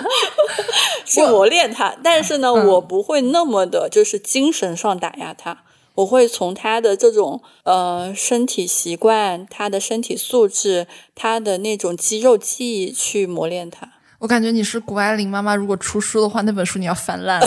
[1.05, 1.95] 去磨练他。
[2.03, 5.65] 但是呢，嗯、我不会那么的，就是精神上打压他。
[5.97, 13.91] 我会从他的这种呃身体习惯、他的身体素质、他的那种肌肉记忆去磨练他。
[14.25, 17.47] 我感觉你是谷爱凌妈妈，如果出书的话，那本书你要翻烂了。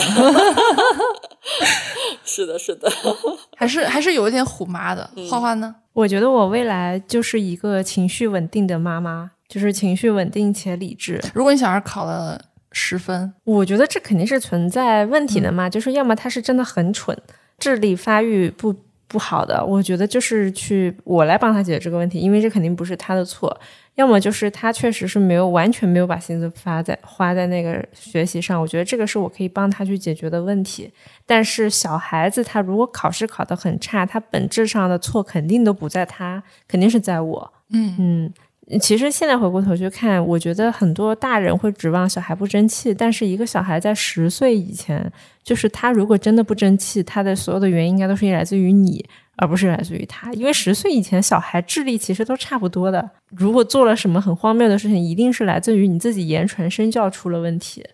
[2.24, 2.88] 是的，是的，
[3.58, 5.10] 还是还是有一点虎妈的。
[5.16, 5.74] 嗯花花呢？
[5.92, 11.20] 我觉得我未来就是一个情绪稳定的妈妈，就是情绪稳定且理智。
[11.34, 17.18] 如果你小孩考了十分，我觉得这肯定是存在问题的嘛，嗯、就是要么他是真的很蠢，
[17.58, 18.72] 智力发育不
[19.08, 23.60] 不好的，我觉得就是去我来帮他解决这个问题，因为这肯定不是他的错。
[23.98, 30.88] 要么就是他确实是没有完全没有把心思发在花在那个学习上，我觉得这个是我可以帮他去解决的问题。
[31.26, 37.52] 但是小孩子他如果考试考得很差，他本质上的错肯定都不在他，肯定是在我。
[37.70, 38.32] 嗯嗯。
[38.80, 45.10] 其实现在回过头去看，我觉得很多大人会指望小孩不争气，但是一个小孩在十岁以前，
[45.42, 49.02] 就是他如果真的不争气，他的所有的原因应该都是来自于你，
[49.38, 50.32] 而不是来自于他。
[50.34, 57.84] 因为十岁以前小孩智力其实都差不多的，如果做了什么很荒谬的事情，一定是来自于你自己言传身教出了问题。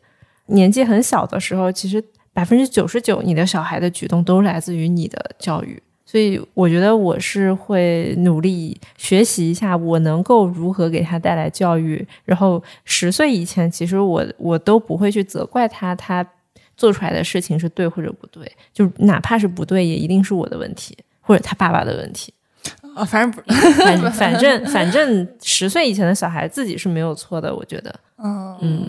[0.46, 5.80] 年纪很小的时候，其实百分之九十九你的小孩的举动都来自于你的教育。
[6.06, 12.06] 所以我觉得我是会努力学习一下，我能够如何给他带来教育。
[12.24, 16.24] 然后十岁以前，其实我我都不会去责怪他，他
[16.76, 22.32] 做出来的事情是对或者不对，就哪怕是不对，也一定是我的问题或者他爸爸的问题。
[22.94, 23.42] 啊，反正不，
[23.82, 27.92] 反反正反正十岁以前的小孩自己是没有错的，我觉得。
[28.22, 28.88] 嗯嗯，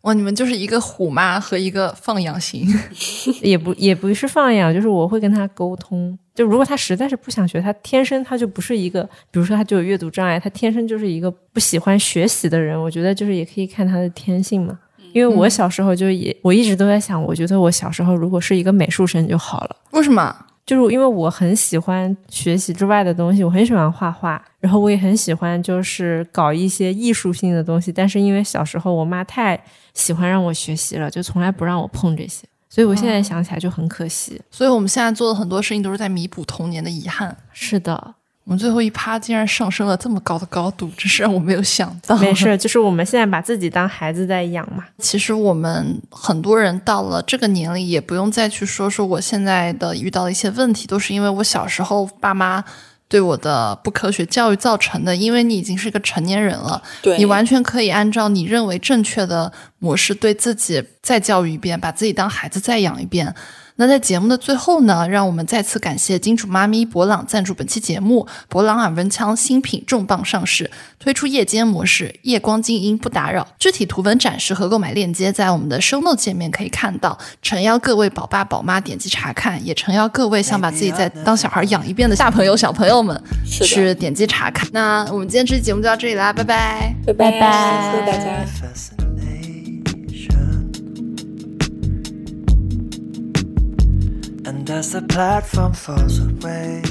[0.00, 2.66] 哇，你们就是一个虎妈和一个放养型，
[3.42, 6.18] 也不也不是放养，就是我会跟他沟通。
[6.34, 12.80] 就如果他实在是不想学，他天生他就不是一个，比如说他就有阅读障碍，他天生就是一个不喜欢学习的人。
[12.80, 14.78] 我觉得就是也可以看他的天性嘛。
[15.12, 19.76] 因为我小时候就也，我一直都在想，我觉得我小时候如果是一个美术生就好了。
[19.92, 20.34] 为什么？
[20.66, 27.92] 就是因为我很喜欢学习之外的东西，我很喜欢画画，然后我也很喜欢就是搞一些艺术性的东西。
[27.92, 29.62] 但是因为小时候我妈太
[29.92, 32.46] 喜欢让我学习了，就从来不让我碰这些。
[32.70, 34.40] 所以我现在想起来就很可惜。
[34.50, 37.36] 所以我们现在做的很多事情都是在弥补童年的遗憾。
[37.52, 38.14] 是的。
[38.44, 42.14] 我们最后一趴竟然上升了这么高的高度，真是让我没有想到。
[42.18, 44.84] 没事，就是我们现在把自己当孩子在养嘛。
[44.98, 52.62] 其实我们很多人到了这个年龄，也不用再去说说我现在的遇到的一些问题，都是因为我小时候爸妈
[53.08, 55.16] 对我的不科学教育造成的。
[55.16, 63.34] 因为你已经是个成年人了，对你完全可以按照你认为正确的模式对自己再教育一遍，把自己当孩子再养一遍。
[63.76, 68.24] 那在节目的最后呢，让我们再次感谢金主妈咪博朗赞助本期节目。
[68.48, 70.70] 博朗耳温枪新品重磅上市，
[71.00, 73.48] 推出夜间模式，夜光静音不打扰。
[73.58, 77.18] 具体图文展示和购买链接在我们的 show note 界面可以看到。
[77.42, 84.68] 诚邀各位宝爸宝妈点击查看，也诚邀各位想把自己再当小孩养一遍的大朋友小朋友们去点击查看。
[84.72, 89.03] 那我们今天这期节目就到这里啦，拜拜，拜拜拜，谢谢大家。
[94.46, 96.82] And as the platform falls away.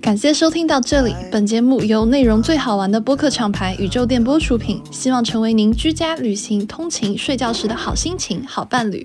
[0.00, 1.12] 感谢收听到这里。
[1.32, 9.04] 本节目由内容最好玩的播客厂牌宇宙电波出品，希望成为您居家、旅行、通勤、睡觉时的好心情、好伴侣。